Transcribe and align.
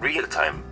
Real 0.00 0.26
Time. 0.26 0.69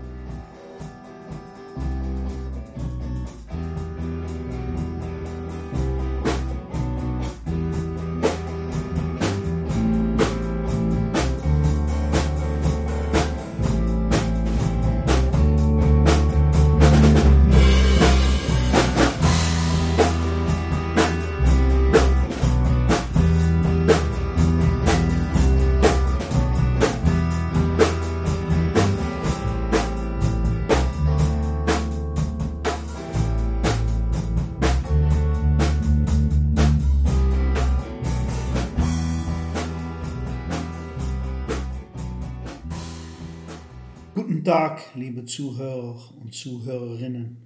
Tag, 44.49 44.81
liebe 44.95 45.27
Zuhörer 45.27 46.01
und 46.23 46.33
Zuhörerinnen. 46.33 47.37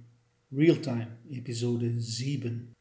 Realtime, 0.53 1.07
Episode 1.29 1.99
7. 1.99 2.73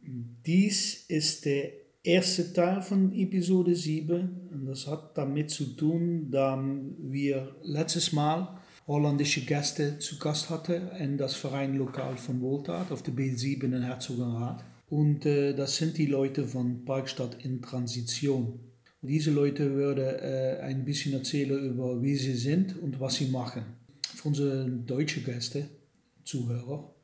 Dies 0.47 1.07
ist 1.09 1.45
der 1.45 1.73
erste 2.05 2.53
Teil 2.53 2.83
von 2.83 3.13
Episode 3.13 3.75
7 3.75 4.49
und 4.53 4.67
das 4.67 4.87
hat 4.87 5.19
damit 5.19 5.51
zu 5.51 5.75
tun, 5.75 6.31
da 6.31 6.57
wir 7.01 7.57
letztes 7.65 8.13
Mal 8.13 8.61
holländische 8.87 9.41
Gäste 9.41 9.99
zu 9.99 10.21
Gast 10.21 10.51
hatten 10.51 10.87
in 11.01 11.19
das 11.19 11.35
Vereinlokal 11.35 12.17
von 12.17 12.41
Wohltat 12.43 12.93
auf 12.93 13.03
der 13.03 13.15
B7 13.15 13.65
in 13.65 13.83
Herzogenrath. 13.83 14.63
Und 14.89 15.27
äh, 15.27 15.53
das 15.53 15.79
sind 15.79 15.99
die 15.99 16.07
Leute 16.07 16.47
von 16.47 16.85
Parkstadt 16.85 17.45
in 17.45 17.61
Transition. 17.61 18.61
Diese 19.01 19.33
Leute 19.33 19.75
würden 19.75 20.05
äh, 20.05 20.61
ein 20.63 20.85
bisschen 20.85 21.13
erzählen 21.13 21.59
über 21.59 22.01
wie 22.01 22.15
sie 22.15 22.37
sind 22.37 22.81
und 22.81 23.01
was 23.01 23.17
sie 23.17 23.27
machen. 23.27 23.82
Für 24.23 24.29
unsere 24.29 24.71
deutsche 24.71 25.21
Gäste, 25.21 25.69
Zuhörer, 26.23 26.95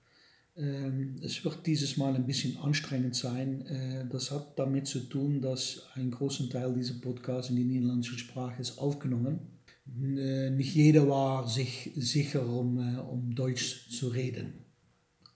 ähm, 0.57 1.17
es 1.21 1.45
wird 1.45 1.67
dieses 1.67 1.97
Mal 1.97 2.15
ein 2.15 2.27
bisschen 2.27 2.57
anstrengend 2.59 3.17
sein. 3.17 3.67
Äh, 3.67 4.07
das 4.09 4.31
hat 4.31 4.57
damit 4.57 4.87
zu 4.87 5.01
tun, 5.01 5.41
dass 5.41 5.89
ein 5.95 6.13
großer 6.13 6.49
Teil 6.49 6.73
dieser 6.75 6.95
Podcasts 6.95 7.51
in 7.51 7.57
die 7.57 7.65
niederländische 7.65 8.21
Sprache 8.21 8.63
ist 8.63 8.79
aufgenommen. 8.79 9.41
Äh, 10.01 10.51
nicht 10.51 10.77
jeder 10.77 11.09
war 11.09 11.49
sich 11.49 11.91
sicher, 11.97 12.47
um, 12.49 12.79
äh, 12.79 13.01
um 13.01 13.35
Deutsch 13.35 13.91
zu 13.91 14.07
reden. 14.07 14.65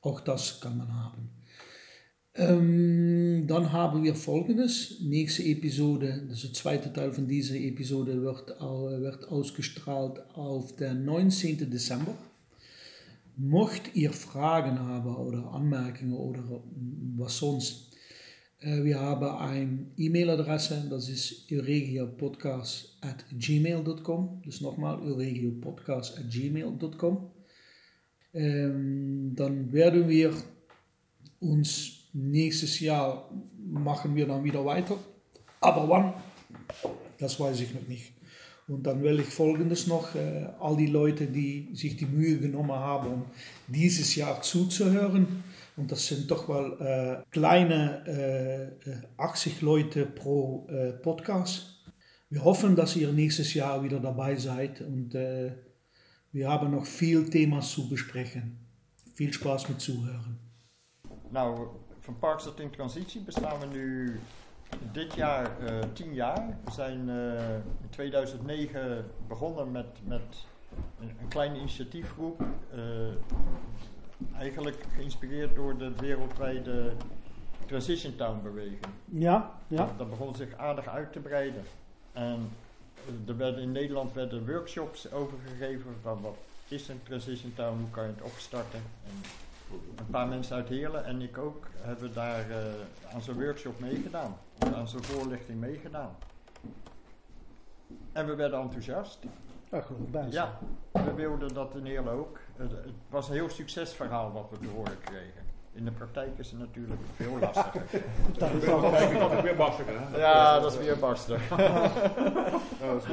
Auch 0.03 0.21
das 0.21 0.61
kann 0.61 0.79
man 0.79 0.95
haben. 0.95 1.31
Ähm, 2.35 3.45
dann 3.47 3.73
haben 3.73 4.03
wir 4.03 4.15
folgendes. 4.15 5.01
Nächste 5.03 5.43
Episode, 5.43 6.27
ist 6.31 6.45
der 6.45 6.53
zweite 6.55 6.93
Teil 6.93 7.13
von 7.13 7.29
dieser 7.29 7.57
Episode, 7.57 8.23
wird, 8.23 8.49
wird 8.49 9.29
ausgestrahlt 9.29 10.19
auf 10.35 10.75
den 10.77 11.05
19. 11.05 11.71
Dezember. 11.71 12.15
Mocht 13.37 13.95
ihr 13.95 14.13
Fragen 14.13 14.79
haben 14.79 15.15
oder 15.15 15.53
Anmerkungen 15.53 16.15
oder 16.15 16.63
was 17.17 17.39
sonst, 17.39 17.93
äh, 18.63 18.83
wir 18.85 19.01
haben 19.01 19.27
eine 19.27 19.87
E-Mail-Adresse, 19.97 20.87
das 20.89 21.09
ist. 21.09 21.51
Dus 24.45 24.61
nochmal, 24.61 25.01
euregiopodcast.gmail.com. 25.01 27.31
Ähm, 28.35 29.35
dann 29.35 29.73
werden 29.73 30.09
wir 30.09 30.33
uns 31.41 32.02
nächstes 32.13 32.81
Jahr 32.81 33.31
machen 33.59 34.15
wir 34.15 34.27
dann 34.27 34.45
wieder 34.45 34.65
weiter. 34.65 34.97
Aber 35.61 35.89
wann? 35.89 36.15
Das 37.19 37.39
weiß 37.39 37.61
ich 37.61 37.75
noch 37.75 37.87
nicht. 37.89 38.13
Und 38.69 38.85
dann 38.87 39.03
will 39.03 39.21
ich 39.21 39.27
folgendes 39.27 39.87
noch, 39.87 40.15
äh, 40.15 40.49
all 40.61 40.77
die 40.77 40.87
Leute, 40.87 41.27
die 41.27 41.71
sich 41.75 41.97
die 41.97 42.07
Mühe 42.07 42.39
genommen 42.39 42.73
haben, 42.73 43.13
um 43.13 43.25
dieses 43.69 44.15
Jahr 44.15 44.41
zuzuhören, 44.41 45.43
und 45.77 45.91
das 45.91 46.07
sind 46.07 46.31
doch 46.31 46.49
mal 46.49 46.73
äh, 46.81 47.31
kleine 47.31 48.05
äh, 48.07 48.91
äh, 48.91 49.03
80 49.17 49.63
Leute 49.63 50.05
pro 50.05 50.67
äh, 50.69 50.93
Podcast. 50.93 51.83
Wir 52.29 52.45
hoffen, 52.45 52.77
dass 52.77 52.97
ihr 52.97 53.11
nächstes 53.13 53.55
Jahr 53.55 53.83
wieder 53.83 53.99
dabei 53.99 54.37
seid 54.37 54.81
und 54.81 55.15
äh, 55.15 55.53
wir 56.31 56.49
haben 56.49 56.71
nog 56.71 56.87
veel 56.87 57.29
thema's 57.29 57.71
zu 57.73 57.89
besprechen. 57.89 58.59
Veel 59.15 59.33
Spaß 59.33 59.69
met 59.69 59.81
zuhören. 59.81 60.39
Nou, 61.31 61.69
van 62.03 62.19
Parkstad 62.19 62.61
in 62.61 62.71
Transitie 62.71 63.21
bestaan 63.21 63.61
we 63.61 63.67
nu 63.67 64.21
dit 64.93 65.15
jaar 65.15 65.59
eh, 65.67 65.79
tien 65.93 66.15
jaar. 66.15 66.59
We 66.65 66.71
zijn 66.71 67.09
eh, 67.09 67.55
in 67.55 67.91
2009 67.91 69.11
begonnen 69.29 69.71
met, 69.71 69.87
met 70.05 70.47
een, 71.01 71.13
een 71.21 71.29
kleine 71.29 71.59
initiatiefgroep. 71.59 72.41
eh, 72.71 72.79
eigenlijk 74.39 74.85
geïnspireerd 74.95 75.55
door 75.55 75.79
de 75.79 75.93
wereldwijde 75.97 76.93
Transition 77.67 78.17
Town 78.17 78.43
beweging. 78.43 78.87
Ja, 79.05 79.51
ja. 79.67 79.95
Dat 79.97 80.11
begon 80.11 80.35
zich 80.35 80.57
aardig 80.57 80.89
uit 80.89 81.13
te 81.13 81.21
breiden. 81.21 81.63
En 82.13 82.51
er 83.27 83.37
werden, 83.37 83.63
in 83.63 83.73
Nederland 83.73 84.13
werden 84.13 84.47
workshops 84.47 85.13
over 85.13 85.39
gegeven 85.47 85.95
van 86.03 86.21
wat 86.21 86.37
is 86.69 86.89
een 86.89 87.01
Transition 87.03 87.53
Town, 87.55 87.79
hoe 87.79 87.91
kan 87.91 88.05
je 88.05 88.11
het 88.11 88.23
opstarten. 88.23 88.83
En 89.05 89.13
een 89.97 90.11
paar 90.11 90.29
mensen 90.29 90.57
uit 90.57 90.69
Heerlen 90.69 91.05
en 91.05 91.23
ik 91.23 91.39
ook 91.39 91.67
hebben 91.81 92.13
daar 92.13 92.51
eh, 92.51 92.57
aan 93.15 93.23
zo'n 93.23 93.41
workshop 93.41 93.81
meegedaan. 93.81 94.37
Aan 94.75 94.89
zo'n 94.89 95.03
voorlichting 95.03 95.61
meegedaan. 95.61 96.17
En 98.13 98.27
we 98.27 98.35
werden 98.35 98.61
enthousiast. 98.61 99.19
Geloof 99.69 100.09
bij. 100.11 100.27
Ja, 100.31 100.59
we 100.93 101.15
wilden 101.15 101.55
dat 101.55 101.75
in 101.75 101.85
Heerlen 101.85 102.13
ook. 102.13 102.39
Het, 102.57 102.71
het 102.71 102.95
was 103.09 103.29
een 103.29 103.35
heel 103.35 103.49
succesverhaal 103.49 104.33
wat 104.33 104.51
we 104.51 104.59
te 104.59 104.69
horen 104.69 105.01
kregen. 105.01 105.43
In 105.75 105.85
de 105.85 105.91
praktijk 105.91 106.39
is 106.39 106.51
het 106.51 106.59
natuurlijk 106.59 107.01
veel 107.17 107.39
lastiger. 107.39 107.83
Dat 108.39 108.51
is 108.51 108.69
altijd 108.69 109.43
weer 109.43 109.57
barstiger, 109.57 109.95
hè? 110.01 110.19
ja, 110.27 110.61
dat 110.61 110.73
is 110.73 110.79
weer. 110.79 110.99
Ja, 111.57 111.89
goed. 112.81 113.07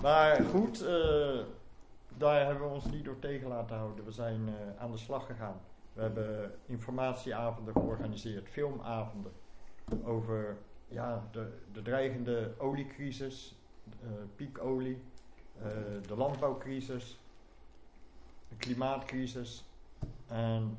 Maar 0.00 0.40
goed, 0.50 0.86
eh, 0.86 1.38
daar 2.18 2.44
hebben 2.44 2.68
we 2.68 2.74
ons 2.74 2.84
niet 2.84 3.04
door 3.04 3.18
tegen 3.18 3.48
laten 3.48 3.76
houden. 3.76 4.04
We 4.04 4.10
zijn 4.10 4.48
eh, 4.48 4.82
aan 4.82 4.90
de 4.90 4.98
slag 4.98 5.26
gegaan. 5.26 5.60
We 5.92 6.00
hebben 6.00 6.54
informatieavonden 6.66 7.72
georganiseerd, 7.72 8.48
filmavonden 8.48 9.32
over 10.04 10.56
ja, 10.88 11.28
de, 11.30 11.52
de 11.72 11.82
dreigende 11.82 12.54
oliecrisis, 12.58 13.54
eh, 14.02 14.08
piekolie, 14.36 15.02
eh, 15.62 15.68
de 16.06 16.16
landbouwcrisis, 16.16 17.18
de 18.48 18.56
klimaatcrisis. 18.56 19.64
En, 20.26 20.78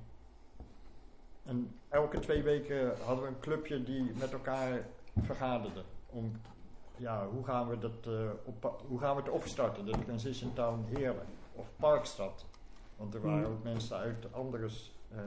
en 1.46 1.76
elke 1.90 2.20
twee 2.20 2.44
weken 2.44 2.98
hadden 3.06 3.24
we 3.24 3.30
een 3.30 3.40
clubje 3.40 3.84
die 3.84 4.12
met 4.20 4.32
elkaar 4.32 4.86
vergaderde 5.22 5.84
om 6.06 6.42
ja, 7.00 7.28
hoe 7.28 7.44
gaan 7.44 7.70
we 7.70 7.78
dat 7.78 8.08
eh, 8.08 8.30
op, 8.44 8.84
hoe 8.88 9.00
gaan 9.00 9.16
we 9.16 9.22
het 9.22 9.32
opstarten, 9.32 9.86
de 9.86 9.92
Transition 10.06 10.54
Town 10.54 10.86
Heerlen 10.96 11.28
of 11.56 11.68
Parkstad. 11.76 12.46
Want 12.96 13.14
er 13.14 13.22
waren 13.22 13.44
Hmm. 13.44 13.54
ook 13.54 13.64
mensen 13.64 13.98
uit 13.98 14.34
andere 14.34 14.70
eh, 15.12 15.20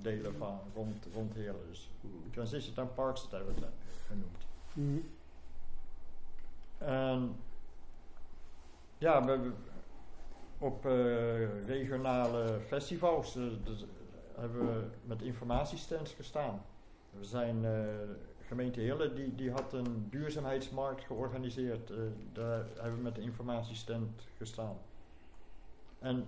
delen 0.00 0.34
van 0.34 0.60
rond, 0.74 1.06
rond 1.14 1.34
Heerlen. 1.34 1.66
Dus 1.68 1.90
Transition 2.30 2.74
Town 2.74 2.90
Parkstad 2.94 3.30
hebben 3.30 3.54
we 3.54 3.60
het 3.60 3.70
eh, 3.70 4.06
genoemd. 4.06 4.46
Mhm. 4.72 5.00
En 6.78 7.36
ja, 8.98 9.24
we 9.24 9.30
hebben 9.30 9.54
op 10.58 10.84
regionale 11.66 12.60
festivals 12.60 13.32
dus, 13.32 13.84
hebben 14.34 14.66
we 14.66 14.84
met 15.04 15.22
informatiestands 15.22 16.12
gestaan. 16.12 16.62
We 17.10 17.24
zijn, 17.24 17.64
gemeente 18.52 18.80
Hille 18.80 19.12
die, 19.12 19.34
die 19.34 19.50
had 19.50 19.72
een 19.72 20.06
duurzaamheidsmarkt 20.10 21.04
georganiseerd. 21.04 21.90
eh, 21.90 21.96
daar 22.32 22.64
hebben 22.74 22.96
we 22.96 23.02
met 23.02 23.14
de 23.14 23.20
informatiestand 23.20 24.26
gestaan. 24.36 24.76
En 25.98 26.26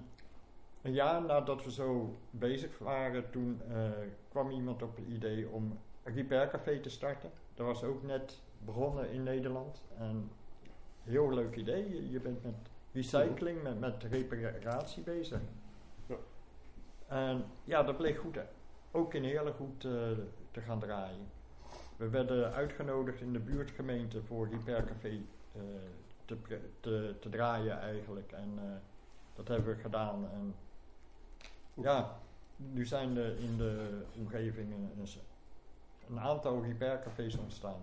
een 0.82 0.92
jaar 0.92 1.22
nadat 1.24 1.64
we 1.64 1.70
zo 1.70 2.16
bezig 2.30 2.78
waren, 2.78 3.30
toen 3.30 3.60
eh, 3.68 3.90
kwam 4.28 4.50
iemand 4.50 4.82
op 4.82 4.96
het 4.96 5.06
idee 5.06 5.48
om 5.48 5.78
een 6.02 6.14
Repair 6.14 6.48
Café 6.48 6.80
te 6.80 6.88
starten. 6.88 7.30
Dat 7.54 7.66
was 7.66 7.82
ook 7.84 8.02
net 8.02 8.40
begonnen 8.64 9.10
in 9.10 9.22
Nederland. 9.22 9.82
En 9.98 10.30
heel 11.02 11.32
leuk 11.34 11.56
idee. 11.56 12.10
Je- 12.10 12.20
bent 12.20 12.44
met 12.44 12.54
recycling, 12.92 13.62
met, 13.62 13.80
met 13.80 14.02
reparatie 14.02 15.02
bezig. 15.02 15.40
Ja. 16.06 16.16
En 17.06 17.44
ja, 17.64 17.82
dat 17.82 17.96
bleek 17.96 18.18
goed, 18.18 18.38
ook 18.90 19.14
in 19.14 19.24
Heerlen 19.24 19.54
goed 19.54 19.84
eh, 19.84 19.92
te 20.50 20.60
gaan 20.60 20.78
draaien. 20.80 21.26
We 21.96 22.08
werden 22.08 22.52
uitgenodigd 22.52 23.20
in 23.20 23.32
de 23.32 23.38
buurtgemeente 23.38 24.22
voor 24.22 24.48
Repair 24.48 24.84
Café 24.84 25.08
eh, 25.52 25.60
te, 26.24 26.36
te, 26.80 27.14
te 27.20 27.28
draaien 27.28 27.78
eigenlijk. 27.80 28.32
En 28.32 28.52
eh, 28.58 28.64
Dat 29.34 29.48
hebben 29.48 29.76
we 29.76 29.80
gedaan. 29.82 30.28
En 30.32 30.54
ja, 31.74 32.16
nu 32.56 32.86
zijn 32.86 33.16
er 33.16 33.38
in 33.38 33.56
de 33.56 34.02
omgeving 34.18 34.72
een, 34.72 35.06
een 36.08 36.20
aantal 36.20 36.62
repaircafés 36.62 37.36
ontstaan. 37.36 37.80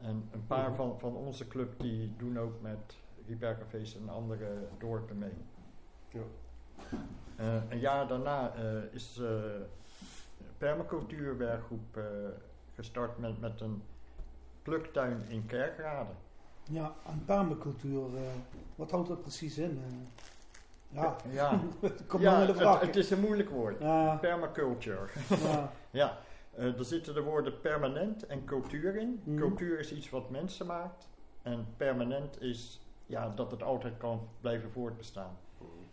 En 0.00 0.28
een 0.32 0.46
paar 0.46 0.66
Mhm. 0.68 0.74
van, 0.76 0.98
van 0.98 1.16
onze 1.16 1.48
club 1.48 1.80
die 1.80 2.14
doen 2.16 2.38
ook 2.38 2.60
met 2.60 2.96
repaircafés 3.28 3.94
in 3.94 4.08
andere 4.08 4.46
dorpen 4.78 5.18
mee. 5.18 5.32
Ja. 6.08 6.20
Eh, 7.36 7.70
een 7.70 7.78
jaar 7.78 8.08
daarna 8.08 8.54
eh, 8.54 8.82
is 8.92 9.18
eh 9.18 9.40
permacultuurwerkgroep 10.58 11.98
gestart 12.76 13.18
met, 13.18 13.40
met 13.40 13.60
een 13.60 13.82
pluktuin 14.62 15.24
in 15.28 15.46
Kerkrade. 15.46 16.10
Ja, 16.70 16.94
en 17.06 17.22
permacultuur, 17.24 18.04
eh, 18.16 18.20
wat 18.74 18.90
houdt 18.90 19.08
dat 19.08 19.22
precies 19.22 19.58
in? 19.58 19.80
Eh, 19.86 19.94
ja, 20.88 21.16
ja, 21.30 21.60
kom 22.06 22.20
ja 22.20 22.30
maar 22.30 22.38
naar 22.38 22.46
de 22.46 22.52
het, 22.52 22.60
vraag. 22.62 22.80
het 22.80 22.96
is 22.96 23.10
een 23.10 23.20
moeilijk 23.20 23.50
woord. 23.50 23.80
Ja, 23.80 24.16
Permaculture. 24.20 25.06
ja, 25.44 25.72
Ja, 25.90 26.18
eh, 26.54 26.78
er 26.78 26.84
zitten 26.84 27.14
de 27.14 27.22
woorden 27.22 27.60
permanent 27.60 28.26
en 28.26 28.44
cultuur 28.44 28.96
in. 28.96 29.20
Mhm. 29.24 29.36
Cultuur 29.36 29.78
is 29.78 29.92
iets 29.92 30.10
wat 30.10 30.30
mensen 30.30 30.66
maakt. 30.66 31.08
En 31.42 31.66
permanent 31.76 32.42
is 32.42 32.80
ja, 33.06 33.28
dat 33.28 33.50
het 33.50 33.62
altijd 33.62 33.96
kan 33.96 34.28
blijven 34.40 34.70
voortbestaan. 34.70 35.36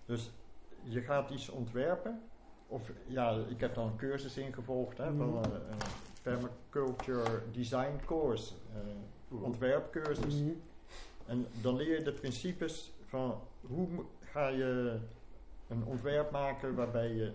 Dus 0.06 0.32
je 0.84 1.02
gaat 1.02 1.30
iets 1.30 1.50
ontwerpen. 1.50 2.22
Of 2.68 2.92
ja, 3.08 3.38
ik 3.50 3.60
heb 3.60 3.74
dan 3.76 3.88
een 3.88 3.96
cursus 3.96 4.38
ingevolgd 4.38 4.98
hè, 4.98 5.06
van 5.06 5.28
Mhm. 5.28 5.38
een 5.38 5.78
permaculture 6.24 7.42
design 7.52 8.00
course. 8.06 8.54
eh, 8.74 9.42
ontwerpcursus. 9.44 10.36
mhm, 10.42 10.52
En 11.26 11.48
dan 11.62 11.76
leer 11.76 11.98
je 11.98 12.04
de 12.04 12.12
principes 12.14 12.92
van 13.06 13.40
hoe 13.62 13.88
ga 14.22 14.48
je 14.48 15.00
een 15.68 15.86
ontwerp 15.86 16.32
maken 16.32 16.76
waarbij 16.76 17.14
je 17.14 17.32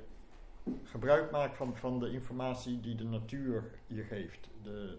gebruik 0.85 1.31
maakt 1.31 1.57
van, 1.57 1.77
van 1.77 1.99
de 1.99 2.11
informatie 2.13 2.81
die 2.81 2.95
de 2.95 3.05
natuur 3.05 3.71
je 3.87 4.03
geeft. 4.03 4.49
De, 4.63 4.99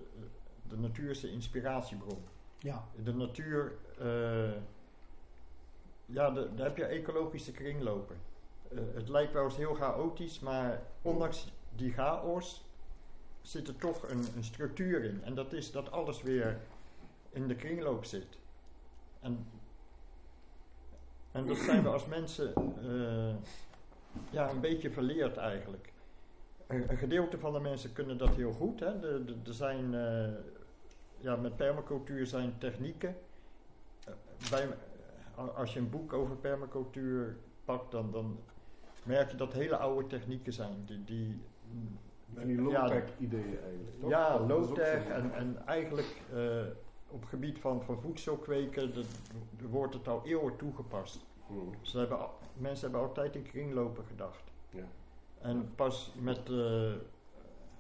de 0.70 0.78
natuur 0.78 1.10
is 1.10 1.20
de 1.20 1.32
inspiratiebron. 1.32 2.18
ja, 2.58 2.88
De 3.04 3.14
natuur, 3.14 3.74
eh, 4.00 4.52
ja, 6.06 6.32
de- 6.32 6.50
daar 6.56 6.66
heb 6.68 6.78
je 6.78 6.86
ecologische 6.86 7.52
kringlopen. 7.52 8.16
Eh, 8.72 8.78
het 8.94 9.10
lijkt 9.10 9.34
wel 9.34 9.44
eens 9.44 9.58
heel 9.58 9.74
chaotisch, 9.74 10.40
maar 10.40 10.82
ondanks 11.02 11.52
die 11.76 11.92
chaos 11.94 12.66
zit 13.42 13.68
er 13.68 13.76
toch 13.76 14.10
een, 14.10 14.26
een 14.36 14.44
structuur 14.44 15.04
in. 15.04 15.24
En 15.24 15.36
dat 15.36 15.54
is 15.54 15.72
dat 15.72 15.92
alles 15.92 16.22
weer 16.22 16.60
in 17.30 17.48
de 17.48 17.56
kringloop 17.56 18.06
zit. 18.06 18.38
En, 19.20 19.48
en 21.32 21.46
dat 21.46 21.58
zijn 21.58 21.84
we 21.84 21.90
als 21.90 22.06
mensen 22.06 22.54
eh, 22.56 23.36
ja, 24.30 24.50
een 24.50 24.60
beetje 24.60 24.92
verleerd 24.92 25.38
eigenlijk. 25.38 25.92
Een, 26.68 26.98
gedeelte 26.98 27.40
van 27.40 27.54
de 27.54 27.60
mensen 27.60 27.94
kunnen 27.94 28.18
dat 28.18 28.36
heel 28.36 28.52
goed. 28.52 28.80
Hè. 28.80 29.16
Er 29.46 29.54
zijn, 29.54 29.94
eh, 29.94 30.34
ja, 31.18 31.36
met 31.36 31.56
permacultuur 31.56 32.28
zijn 32.28 32.58
technieken. 32.58 33.16
Eh, 34.06 34.14
bij, 34.50 34.68
als 35.56 35.74
je 35.74 35.80
een 35.80 35.90
boek 35.90 36.14
over 36.14 36.36
permacultuur 36.36 37.38
pakt, 37.66 37.92
dan, 37.92 38.12
dan 38.12 38.40
merk 39.04 39.32
je 39.32 39.38
dat 39.38 39.54
hele 39.54 39.78
oude 39.78 40.08
technieken 40.08 40.54
zijn. 40.54 40.86
Die, 40.86 41.04
die, 41.04 41.42
En 42.36 42.48
die 42.48 42.62
low-tech 42.62 43.04
ideeën 43.20 43.60
eigenlijk. 43.64 44.00
toch? 44.00 44.10
ja, 44.10 44.40
low-tech 44.40 45.08
en, 45.08 45.34
en 45.34 45.66
eigenlijk 45.66 46.22
eh, 46.34 46.62
op 47.08 47.20
het 47.20 47.30
gebied 47.30 47.60
van, 47.60 47.82
van 47.84 48.02
voedsel 48.02 48.38
kweken, 48.38 48.94
dat- 48.94 49.06
er 49.62 49.68
wordt 49.70 49.94
het 49.94 50.08
al 50.08 50.22
eeuwen 50.26 50.56
toegepast. 50.56 51.26
Hmm. 51.48 51.70
Ze 51.82 51.98
hebben, 51.98 52.18
mensen 52.58 52.90
hebben 52.92 53.08
altijd 53.08 53.36
in 53.36 53.42
kringlopen 53.44 54.04
gedacht. 54.06 54.44
Ja. 54.70 54.84
En 55.42 55.70
pas 55.76 56.14
met, 56.22 56.50
eh, 56.50 56.92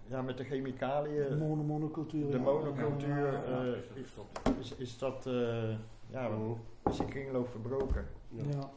ja, 0.07 0.21
met 0.21 0.37
de 0.37 0.43
chemicaliën, 0.43 1.37
mono, 1.37 1.63
monocultuur. 1.63 2.31
de 2.31 2.37
ja. 2.37 2.43
monocultuur, 2.43 3.09
Ja, 3.33 3.41
ja, 3.49 3.63
ja. 3.63 3.73
eh, 3.73 4.57
is, 4.59 4.75
is 4.75 4.97
dat, 4.97 5.25
eh, 5.25 5.69
ja, 6.09 6.27
Hmm. 6.27 6.57
is 6.89 6.97
die 6.97 7.05
kringloop 7.05 7.49
verbroken. 7.49 8.07
Ja. 8.29 8.43
Ja. 8.51 8.69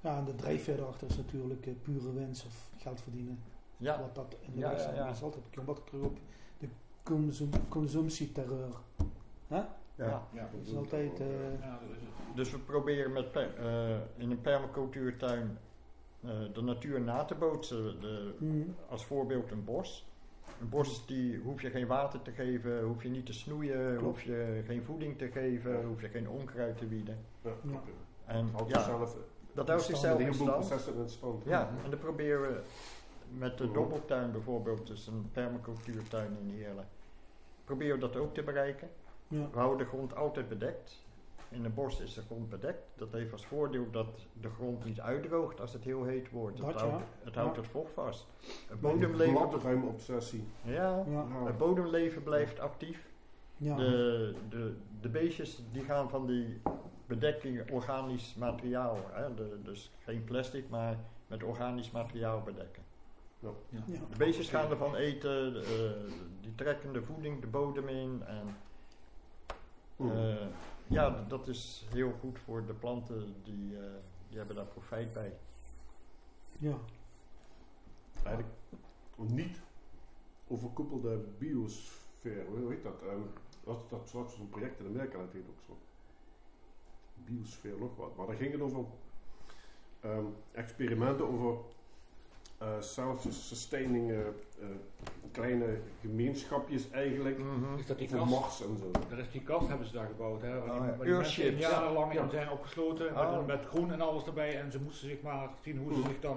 ja, 0.00 0.18
en 0.18 0.24
de 0.24 0.34
drijfveer 0.34 0.78
erachter 0.78 1.08
is 1.08 1.16
natuurlijk 1.16 1.82
pure 1.82 2.12
winst 2.12 2.46
of 2.46 2.70
geld 2.76 3.00
verdienen. 3.00 3.38
Ja, 3.76 4.00
Wat 4.00 4.14
dat 4.14 4.36
in 4.40 4.52
de 4.52 4.58
Ja, 4.58 4.70
ja, 4.70 4.94
ja. 4.94 5.08
is 5.08 5.22
altijd. 5.22 5.44
Ik 5.44 5.56
kom 5.56 5.64
wat 5.64 5.80
terug 5.86 6.02
op 6.04 6.16
de 6.58 6.68
consum 7.02 7.50
consumptieterreur. 7.68 8.74
Hè? 9.48 9.56
ja. 9.56 9.66
Ja, 9.96 10.26
Dat 10.32 10.66
is 10.66 10.74
altijd. 10.76 11.20
eh, 11.20 11.26
ja, 11.60 11.70
dat 11.80 11.90
is 11.90 11.96
het. 12.02 12.36
Dus 12.36 12.50
we 12.50 12.58
proberen 12.58 13.12
met 13.12 13.32
per- 13.32 13.54
eh, 13.58 13.96
in 14.16 14.30
een 14.30 14.40
permacultuurtuin 14.40 15.58
eh, 16.20 16.30
de 16.52 16.62
natuur 16.62 17.00
na 17.00 17.24
te 17.24 17.34
bootsen. 17.34 18.00
De, 18.00 18.34
mm, 18.38 18.74
als 18.88 19.04
voorbeeld 19.04 19.50
een 19.50 19.64
bos. 19.64 20.06
Een 20.60 20.68
bos 20.68 21.06
die 21.06 21.38
hoef 21.38 21.62
je 21.62 21.70
geen 21.70 21.86
water 21.86 22.22
te 22.22 22.30
geven, 22.30 22.82
hoef 22.82 23.02
je 23.02 23.08
niet 23.08 23.26
te 23.26 23.32
snoeien, 23.32 23.88
Klopt. 23.96 24.02
hoef 24.04 24.22
je 24.22 24.62
geen 24.66 24.82
voeding 24.84 25.18
te 25.18 25.30
geven, 25.30 25.84
hoef 25.84 26.00
je 26.00 26.08
geen 26.08 26.28
onkruid 26.28 26.78
te 26.78 26.84
bieden. 26.86 27.18
Ja, 27.42 27.50
Ja. 27.50 27.56
klopt, 27.70 27.86
ja. 27.86 28.32
En 28.32 28.50
ja, 28.66 28.98
dat 29.54 29.68
houdt 29.68 29.82
zichzelf 29.82 30.20
in 30.20 30.34
stand. 30.34 30.72
Ja, 31.44 31.70
en 31.84 31.90
dan 31.90 31.98
proberen 31.98 32.40
we 32.40 32.60
met 33.38 33.58
de 33.58 33.70
dobbeltuin 33.72 34.32
bijvoorbeeld, 34.32 34.86
dus 34.86 35.06
een 35.06 35.28
permacultuurtuin 35.32 36.36
in 36.40 36.50
Heerlen, 36.56 36.88
proberen 37.64 37.94
we 37.94 38.00
dat 38.00 38.16
ook 38.16 38.34
te 38.34 38.42
bereiken. 38.42 38.88
ja. 39.28 39.48
We 39.52 39.58
houden 39.58 39.78
de 39.78 39.84
grond 39.92 40.16
altijd 40.16 40.48
bedekt. 40.48 41.02
In 41.48 41.64
een 41.64 41.74
bos 41.74 42.00
is 42.00 42.14
de 42.14 42.22
grond 42.22 42.48
bedekt. 42.50 42.82
Dat 42.96 43.12
heeft 43.12 43.32
als 43.32 43.46
voordeel 43.46 43.90
dat 43.90 44.26
de 44.40 44.48
grond 44.48 44.84
niet 44.84 45.00
uitdroogt 45.00 45.60
als 45.60 45.72
het 45.72 45.84
heel 45.84 46.04
heet 46.04 46.30
wordt. 46.30 46.56
Dat 46.58 46.66
het 46.66 46.80
ja. 46.80 46.86
houdt, 46.88 47.04
het, 47.24 47.34
houdt 47.34 47.54
Ja. 47.56 47.60
het 47.62 47.70
vocht 47.70 47.92
vast. 47.92 48.26
Het 48.68 48.80
Bodemleven. 48.80 49.60
ruim 49.60 49.84
obsessie. 49.84 50.44
ja, 50.62 50.72
Ja, 50.72 51.04
Ja. 51.10 51.44
het 51.46 51.58
bodemleven 51.58 52.22
blijft 52.22 52.58
actief. 52.60 53.08
ja. 53.56 53.76
De, 53.76 54.34
de, 54.48 54.74
de 55.00 55.08
beestjes 55.08 55.62
die 55.72 55.82
gaan 55.82 56.08
van 56.10 56.26
die 56.26 56.60
bedekking 57.06 57.70
organisch 57.70 58.34
materiaal. 58.34 58.96
Hè? 59.10 59.34
De, 59.34 59.58
dus 59.62 59.90
geen 60.04 60.24
plastic, 60.24 60.68
maar 60.68 60.96
met 61.26 61.42
organisch 61.42 61.90
materiaal 61.90 62.42
bedekken. 62.42 62.82
Ja. 63.68 63.82
De 64.10 64.16
beestjes 64.16 64.48
gaan 64.48 64.70
ervan 64.70 64.94
eten, 64.94 65.64
eh, 65.64 66.12
die 66.40 66.54
trekken 66.54 66.92
de 66.92 67.02
voeding 67.02 67.40
de 67.40 67.46
bodem 67.46 67.88
in. 67.88 68.22
En 68.26 68.56
eh, 69.96 70.46
ja, 70.86 71.24
dat 71.28 71.48
is 71.48 71.86
heel 71.90 72.12
goed 72.12 72.38
voor 72.38 72.66
de 72.66 72.74
planten, 72.74 73.34
die, 73.42 73.76
eh, 73.76 73.84
die 74.28 74.38
hebben 74.38 74.56
daar 74.56 74.66
profijt 74.66 75.12
bij. 75.12 75.32
ja. 76.58 76.78
Eigenlijk 78.22 78.54
niet 79.16 79.60
overkoepelde 80.48 81.24
biosfeer, 81.38 82.46
hoe 82.46 82.70
heet 82.70 82.82
dat? 82.82 83.02
Um, 83.02 83.30
dat, 83.64 83.90
dat 83.90 84.08
soort 84.08 84.30
zo'n 84.30 84.48
project 84.48 84.80
in 84.80 84.86
Amerika, 84.86 85.18
dat 85.18 85.32
heet 85.32 85.48
ook 85.48 85.62
zo. 85.66 85.76
Biosfeer, 87.14 87.78
nog 87.78 87.96
wat. 87.96 88.16
Maar 88.16 88.26
daar 88.26 88.36
ging 88.36 88.52
het 88.52 88.60
over 88.60 88.84
ehm, 90.00 90.24
experimenten 90.52 91.28
over 91.28 91.58
eh, 92.64 92.80
self-sustaining 92.80 94.10
eh, 94.10 94.18
eh, 94.18 94.26
kleine 95.32 95.66
gemeenschapjes 96.00 96.90
eigenlijk. 96.90 97.38
Is 97.78 97.86
dat 97.86 97.98
die 97.98 98.08
Voor 98.08 98.18
kast? 98.18 98.30
Mars 98.30 98.62
en 98.62 98.76
zo. 98.76 98.90
Dat 99.08 99.18
is 99.18 99.30
die 99.30 99.42
kast 99.42 99.68
hebben 99.68 99.86
ze 99.86 99.92
daar 99.92 100.06
gebouwd. 100.06 100.42
Hè, 100.42 100.58
waar 100.60 100.62
die, 100.62 100.70
Oh, 100.80 100.86
ja. 100.86 100.96
waar 100.96 101.06
die 101.06 101.14
mensen 101.14 101.44
Urships. 101.44 101.60
jarenlang 101.60 102.12
Ja. 102.14 102.22
in 102.22 102.30
zijn 102.30 102.50
opgesloten. 102.50 103.06
Oh. 103.16 103.36
Met, 103.36 103.46
met 103.46 103.64
groen 103.66 103.92
en 103.92 104.00
alles 104.00 104.24
erbij. 104.26 104.60
En 104.60 104.72
ze 104.72 104.80
moesten 104.80 105.08
zich 105.08 105.22
maar 105.22 105.48
zien 105.62 105.78
hoe 105.78 105.92
ze 105.92 105.98
Mhm. 105.98 106.08
zich 106.08 106.20
dan... 106.20 106.36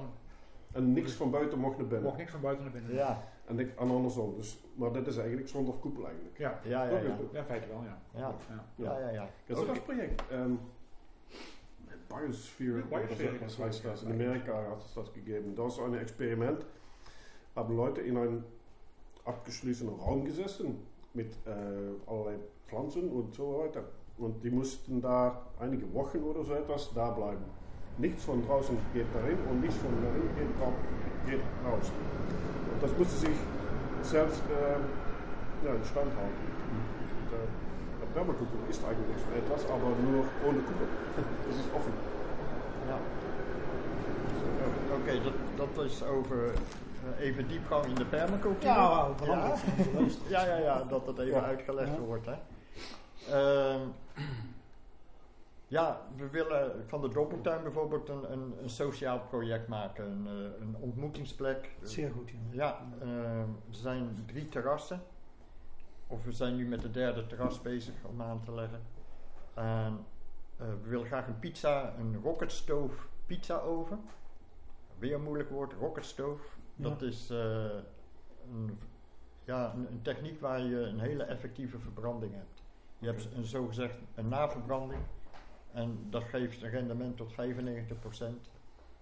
En 0.71 0.93
niks 0.93 1.11
van 1.13 1.31
buiten 1.31 1.59
mocht 1.59 1.77
naar 1.77 1.85
binnen. 1.87 2.03
mocht 2.05 2.17
niks 2.17 2.31
van 2.31 2.41
buiten 2.41 2.63
naar 2.63 2.73
binnen. 2.73 2.93
Ja, 2.93 3.23
En, 3.45 3.59
ik, 3.59 3.75
en 3.79 3.89
andersom. 3.89 4.35
Dus, 4.35 4.57
maar 4.75 4.91
dit 4.91 5.07
is 5.07 5.17
eigenlijk 5.17 5.47
zonder 5.49 5.73
koepel 5.73 6.05
eigenlijk. 6.05 6.37
Ja, 6.37 6.59
ja, 6.63 6.83
ja. 6.83 6.89
Ja, 6.89 6.97
ja 7.31 7.39
in 7.39 7.43
feite 7.45 7.67
wel, 7.67 7.83
ja. 7.83 7.97
ja, 8.19 8.35
ja. 8.49 8.63
ja. 8.75 8.99
ja, 8.99 9.09
ja. 9.09 9.29
Dat 9.45 9.57
is 9.61 9.67
een 9.67 9.81
project. 9.83 10.21
ehm 10.31 10.51
Biosphere, 12.09 12.81
Biosphere, 12.83 13.39
das 13.39 13.57
das 13.57 13.65
heißt 13.65 13.85
das. 13.85 14.03
In 14.03 14.11
Amerika 14.11 14.53
hat 14.71 14.81
es 14.81 14.93
das 14.93 15.13
gegeben. 15.13 15.55
Da 15.55 15.67
ist 15.67 15.79
ein 15.79 15.93
Experiment, 15.95 16.65
haben 17.55 17.75
Leute 17.75 18.01
in 18.01 18.17
einen 18.17 18.43
abgeschlossenen 19.25 19.95
Raum 19.95 20.25
gesessen 20.25 20.79
mit 21.13 21.31
äh, 21.45 22.09
allerlei 22.09 22.35
Pflanzen 22.67 23.09
und 23.09 23.33
so 23.33 23.59
weiter. 23.59 23.83
Und 24.17 24.43
die 24.43 24.49
mussten 24.49 25.01
da 25.01 25.45
einige 25.59 25.91
Wochen 25.93 26.19
oder 26.19 26.43
so 26.43 26.53
etwas 26.53 26.91
da 26.93 27.11
bleiben. 27.11 27.43
Nichts 27.97 28.23
von 28.23 28.45
draußen 28.45 28.77
geht 28.93 29.07
darin 29.13 29.37
und 29.49 29.61
nichts 29.61 29.77
von 29.77 29.91
darin 30.01 30.29
geht, 30.35 31.31
geht 31.31 31.41
raus. 31.65 31.91
Und 32.73 32.83
das 32.83 32.97
musste 32.97 33.15
sich 33.27 33.37
selbst 34.01 34.41
äh, 34.49 35.65
ja, 35.65 35.73
in 35.73 35.83
Stand 35.83 36.15
halten. 36.15 36.47
Und, 36.71 37.33
äh, 37.33 37.47
Permakultur 38.17 38.59
ist 38.69 38.83
eigentlich 38.83 39.17
so 39.25 39.31
etwas, 39.37 39.65
aber 39.69 39.89
nur 39.89 40.25
ohne 40.47 40.59
Kuppel. 40.67 40.87
Das 41.47 41.55
ist 41.55 41.69
offen. 41.75 41.93
ja. 42.89 42.97
Oké, 44.95 45.23
dat, 45.23 45.33
dat 45.75 45.85
is 45.85 46.03
over 46.03 46.45
eh, 47.17 47.25
even 47.27 47.47
diepgang 47.47 47.85
in 47.85 47.95
de 47.95 48.05
permacultuur. 48.05 48.69
Ja, 48.69 49.07
luisteraars. 49.07 49.61
Ja, 50.27 50.45
ja, 50.45 50.57
ja, 50.57 50.83
dat 50.83 51.05
dat 51.05 51.19
even 51.19 51.33
Ja. 51.33 51.43
uitgelegd 51.43 51.93
Ja. 51.93 51.99
wordt. 51.99 52.25
Hè. 52.25 52.35
Ehm, 53.31 53.81
Ja, 55.69 56.01
we 56.15 56.29
willen 56.29 56.83
van 56.87 57.01
de 57.01 57.09
Doppeltuin 57.09 57.63
bijvoorbeeld 57.63 58.09
een, 58.09 58.31
een, 58.31 58.53
een 58.61 58.69
sociaal 58.69 59.19
project 59.29 59.67
maken, 59.67 60.05
een, 60.05 60.27
eh, 60.27 60.61
een 60.61 60.75
ontmoetingsplek. 60.79 61.69
Zeer 61.81 62.11
goed, 62.11 62.29
ja. 62.29 62.37
Ja, 62.51 62.81
eh, 63.01 63.39
er 63.39 63.45
zijn 63.69 64.23
drie 64.25 64.49
terrassen. 64.49 65.01
Of 66.07 66.23
we 66.23 66.31
zijn 66.31 66.55
nu 66.55 66.67
met 66.67 66.81
de 66.81 66.91
derde 66.91 67.27
terras 67.27 67.61
bezig 67.61 67.93
om 68.03 68.21
aan 68.21 68.43
te 68.43 68.51
leggen. 68.51 68.81
En 69.53 70.05
eh, 70.57 70.67
we 70.83 70.89
willen 70.89 71.05
graag 71.05 71.27
een 71.27 71.39
pizza, 71.39 71.93
een 71.97 72.21
rocketstove 72.21 73.07
pizza 73.25 73.57
oven. 73.57 73.99
Weer 74.97 75.13
een 75.13 75.23
moeilijk 75.23 75.49
woord, 75.49 75.73
rocketstove. 75.73 76.43
Ja. 76.75 76.83
Dat 76.83 77.01
is 77.01 77.29
eh, 77.29 77.65
een, 78.51 78.79
ja, 79.43 79.73
een, 79.73 79.91
een 79.91 80.01
techniek 80.01 80.41
waar 80.41 80.59
je 80.59 80.79
een 80.79 80.99
hele 80.99 81.23
effectieve 81.23 81.79
verbranding 81.79 82.33
hebt. 82.33 82.63
Je 82.99 83.07
hebt 83.07 83.27
een 83.35 83.45
zogezegd 83.45 83.95
een 84.15 84.27
naverbranding. 84.27 85.01
En 85.71 86.07
dat 86.09 86.23
geeft 86.23 86.61
een 86.61 86.69
rendement 86.69 87.17
tot 87.17 87.33
95% 87.33 87.35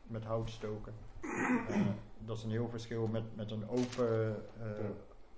met 0.03 0.23
hout 0.23 0.49
stoken. 0.49 0.93
Eh, 1.69 1.81
dat 2.25 2.37
is 2.37 2.43
een 2.43 2.51
heel 2.51 2.69
verschil 2.69 3.07
met, 3.07 3.35
met 3.35 3.51
een 3.51 3.69
open. 3.69 4.43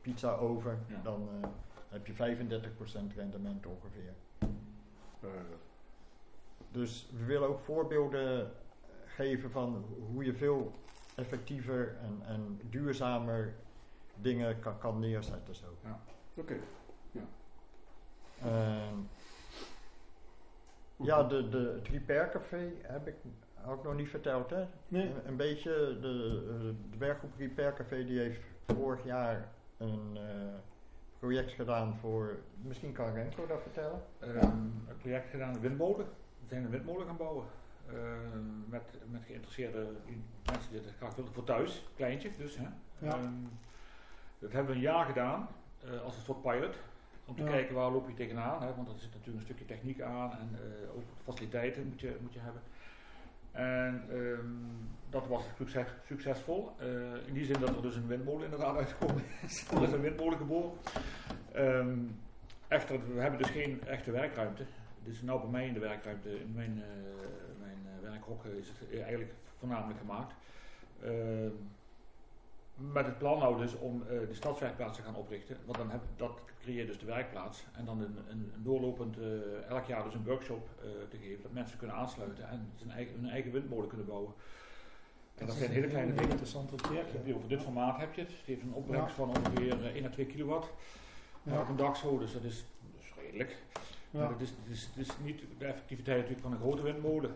Pizza 0.07 0.31
oven. 0.31 0.79
Ja. 0.87 0.99
Dan 1.03 1.29
eh, 1.41 1.49
heb 1.89 2.07
je 2.07 2.13
35% 2.13 3.15
rendement 3.15 3.65
ongeveer. 3.65 4.13
Eh, 5.19 5.29
Dus 6.71 7.09
we 7.17 7.25
willen 7.25 7.47
ook 7.47 7.59
voorbeelden 7.59 8.51
geven 9.05 9.51
van 9.51 9.85
hoe 10.11 10.23
je 10.23 10.33
veel 10.33 10.71
effectiever 11.15 11.95
en, 12.01 12.21
en 12.25 12.59
duurzamer 12.69 13.53
dingen 14.15 14.59
kan, 14.59 14.77
kan 14.77 14.99
neerzetten. 14.99 15.55
Zo. 15.55 15.65
Oké. 16.35 16.57
Ehm, 18.41 18.95
ja, 20.95 21.23
de, 21.23 21.49
de, 21.49 22.27
Café 22.31 22.71
heb 22.81 23.07
ik, 23.07 23.15
ik 23.77 23.83
nog 23.83 23.95
niet 23.95 24.09
verteld. 24.09 24.49
Hè? 24.49 24.65
Nee. 24.87 25.09
Een, 25.09 25.27
een 25.27 25.35
beetje, 25.35 25.97
de, 26.01 26.43
eh, 26.49 26.91
de 26.91 26.97
werkgroep 26.97 27.31
Repair 27.37 27.73
Café 27.73 28.05
die 28.05 28.19
heeft 28.19 28.41
vorig 28.65 29.03
jaar 29.03 29.55
een 29.77 30.17
eh, 30.17 30.53
project 31.19 31.51
gedaan 31.51 31.95
voor, 31.95 32.37
misschien 32.61 32.91
kan 32.91 33.13
Renko 33.13 33.45
dat 33.47 33.61
vertellen? 33.61 34.01
Ehm, 34.19 34.45
een 34.87 34.97
project 34.97 35.29
gedaan, 35.29 35.53
een 35.55 35.61
windmolen. 35.61 36.05
We 36.41 36.47
zijn 36.47 36.63
een 36.63 36.69
windmolen 36.69 37.05
gaan 37.07 37.17
bouwen. 37.17 37.45
Ehm, 37.87 38.69
met, 38.69 38.83
met 39.11 39.23
geïnteresseerde 39.25 39.87
mensen 40.51 40.71
die 40.71 40.79
het 40.81 40.93
graag 40.97 41.15
wilden 41.15 41.33
voor 41.33 41.43
thuis, 41.43 41.85
kleintje 41.95 42.29
dus. 42.37 42.57
Hè. 42.57 42.63
Ja. 42.99 43.13
Ehm, 43.13 43.33
dat 44.39 44.51
hebben 44.51 44.71
we 44.71 44.75
een 44.77 44.83
jaar 44.83 45.05
gedaan 45.05 45.47
eh, 45.83 46.01
als 46.01 46.15
een 46.15 46.21
soort 46.23 46.41
pilot. 46.41 46.75
Om 47.25 47.35
te 47.35 47.43
Ja. 47.43 47.49
kijken 47.49 47.75
waar 47.75 47.91
loop 47.91 48.07
je 48.07 48.13
tegenaan. 48.13 48.61
Hè, 48.61 48.75
want 48.75 48.87
er 48.87 48.99
zit 48.99 49.09
natuurlijk 49.13 49.37
een 49.37 49.43
stukje 49.43 49.65
techniek 49.65 50.01
aan 50.01 50.31
en 50.31 50.49
eh, 50.53 50.95
ook 50.95 51.03
faciliteiten 51.23 51.87
moet 51.87 51.99
je, 51.99 52.17
moet 52.21 52.33
je 52.33 52.39
hebben. 52.39 52.61
En 53.57 54.03
ehm, 54.09 54.45
dat 55.09 55.27
was 55.27 55.43
succes, 55.57 55.87
succesvol. 56.05 56.71
Eh, 56.79 57.27
in 57.27 57.33
die 57.33 57.45
zin 57.45 57.59
dat 57.59 57.75
er 57.75 57.81
dus 57.81 57.95
een 57.95 58.07
windmolen 58.07 58.43
inderdaad 58.43 58.77
uitgekomen 58.77 59.23
is. 59.45 59.65
er 59.75 59.83
is 59.83 59.91
een 59.91 60.01
windmolen 60.01 60.37
geboren. 60.37 60.71
Ehm, 61.51 61.97
echter, 62.67 63.13
we 63.13 63.21
hebben 63.21 63.39
dus 63.39 63.49
geen 63.49 63.81
echte 63.87 64.11
werkruimte. 64.11 64.65
Dus 65.03 65.21
nou 65.21 65.41
bij 65.41 65.49
mij 65.49 65.67
in 65.67 65.73
de 65.73 65.79
werkruimte, 65.79 66.39
in 66.39 66.53
mijn, 66.55 66.83
eh 66.83 67.59
mijn 67.59 67.79
eh, 67.85 68.09
werkhok 68.09 68.45
is 68.45 68.67
het 68.67 69.01
eigenlijk 69.01 69.33
voornamelijk 69.59 69.99
gemaakt. 69.99 70.33
Met 72.77 73.05
het 73.05 73.17
plan 73.17 73.39
nou 73.39 73.57
dus 73.57 73.75
om 73.75 74.01
eh, 74.01 74.19
de 74.27 74.33
stadswerkplaats 74.33 74.97
te 74.97 75.03
gaan 75.03 75.15
oprichten. 75.15 75.57
Want 75.65 75.77
dan 75.77 75.89
heb, 75.89 76.01
dat 76.15 76.41
creëert 76.61 76.87
dus 76.87 76.99
de 76.99 77.05
werkplaats. 77.05 77.63
En 77.73 77.85
dan 77.85 78.01
een, 78.01 78.17
een, 78.29 78.51
doorlopend, 78.57 79.17
eh, 79.17 79.69
elk 79.69 79.85
jaar 79.85 80.03
dus 80.03 80.13
een 80.13 80.25
workshop 80.25 80.69
eh, 80.81 80.89
te 81.09 81.17
geven. 81.17 81.41
Dat 81.41 81.51
mensen 81.51 81.77
kunnen 81.77 81.95
aansluiten 81.95 82.49
en 82.49 82.71
zijn 82.75 82.91
eigen, 82.91 83.15
hun 83.19 83.29
eigen 83.29 83.51
windmolen 83.51 83.87
kunnen 83.87 84.05
bouwen. 84.07 84.33
En 85.35 85.45
dat, 85.45 85.55
zijn 85.55 85.71
hele 85.71 85.87
kleine 85.87 86.13
dingen. 86.13 86.29
interessant 86.29 86.71
ja. 87.25 87.33
Over 87.33 87.47
dit 87.47 87.61
formaat 87.61 87.97
heb 87.97 88.13
je 88.13 88.21
het. 88.21 88.29
Het 88.29 88.45
heeft 88.45 88.61
een 88.61 88.73
opbrengst 88.73 89.15
van 89.15 89.29
ongeveer 89.29 89.85
eh, 89.85 89.95
1 89.95 90.05
à 90.05 90.09
2 90.09 90.25
kilowatt. 90.25 90.69
Ja. 91.43 91.61
Op 91.61 91.69
een 91.69 91.75
dak 91.75 91.95
zo, 91.95 92.17
dus 92.17 92.33
dat 92.33 92.43
is, 92.43 92.65
dat 92.93 93.01
is 93.01 93.13
redelijk. 93.21 93.57
Maar 94.11 94.21
Ja. 94.21 94.31
het, 94.31 94.41
is, 94.41 94.49
het, 94.49 94.75
is, 94.75 94.89
het 94.95 95.07
is 95.07 95.13
niet 95.23 95.41
de 95.57 95.65
effectiviteit 95.65 96.17
natuurlijk 96.17 96.47
van 96.47 96.51
een 96.51 96.59
grote 96.59 96.81
windmolen. 96.81 97.35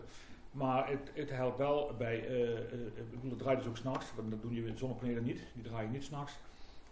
Maar 0.52 0.88
het, 0.90 1.10
het 1.14 1.30
helpt 1.30 1.58
wel 1.58 1.94
bij, 1.98 2.26
eh, 2.28 2.52
eh, 2.52 2.58
ik 2.96 3.10
bedoel, 3.10 3.30
het 3.30 3.38
draait 3.38 3.58
dus 3.58 3.68
ook 3.68 3.76
s'nachts, 3.76 4.14
want 4.16 4.30
dat 4.30 4.42
doen 4.42 4.54
je 4.54 4.72
zonnepanelen 4.74 5.22
niet. 5.24 5.42
Die 5.54 5.62
draaien 5.62 5.90
niet 5.90 6.04
s'nachts. 6.04 6.38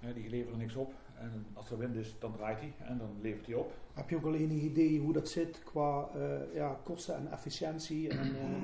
Uh, 0.05 0.15
die 0.15 0.31
leveren 0.31 0.59
niks 0.59 0.75
op. 0.77 0.93
En 1.19 1.47
als 1.53 1.71
er 1.71 1.79
wind 1.79 1.95
is, 1.97 2.15
dan 2.19 2.33
draait 2.33 2.59
hij 2.61 2.73
en 2.79 2.99
dan 2.99 3.09
levert 3.23 3.47
hij 3.47 3.55
op. 3.55 3.73
Heb 3.95 4.11
je 4.11 4.17
ook 4.17 4.25
al 4.25 4.35
enig 4.35 4.63
idee 4.63 5.01
hoe 5.01 5.13
dat 5.13 5.29
zit 5.29 5.63
qua 5.65 6.09
eh, 6.15 6.55
ja, 6.55 6.79
kosten 6.85 7.17
en 7.17 7.33
efficiëntie? 7.33 8.09
En, 8.09 8.19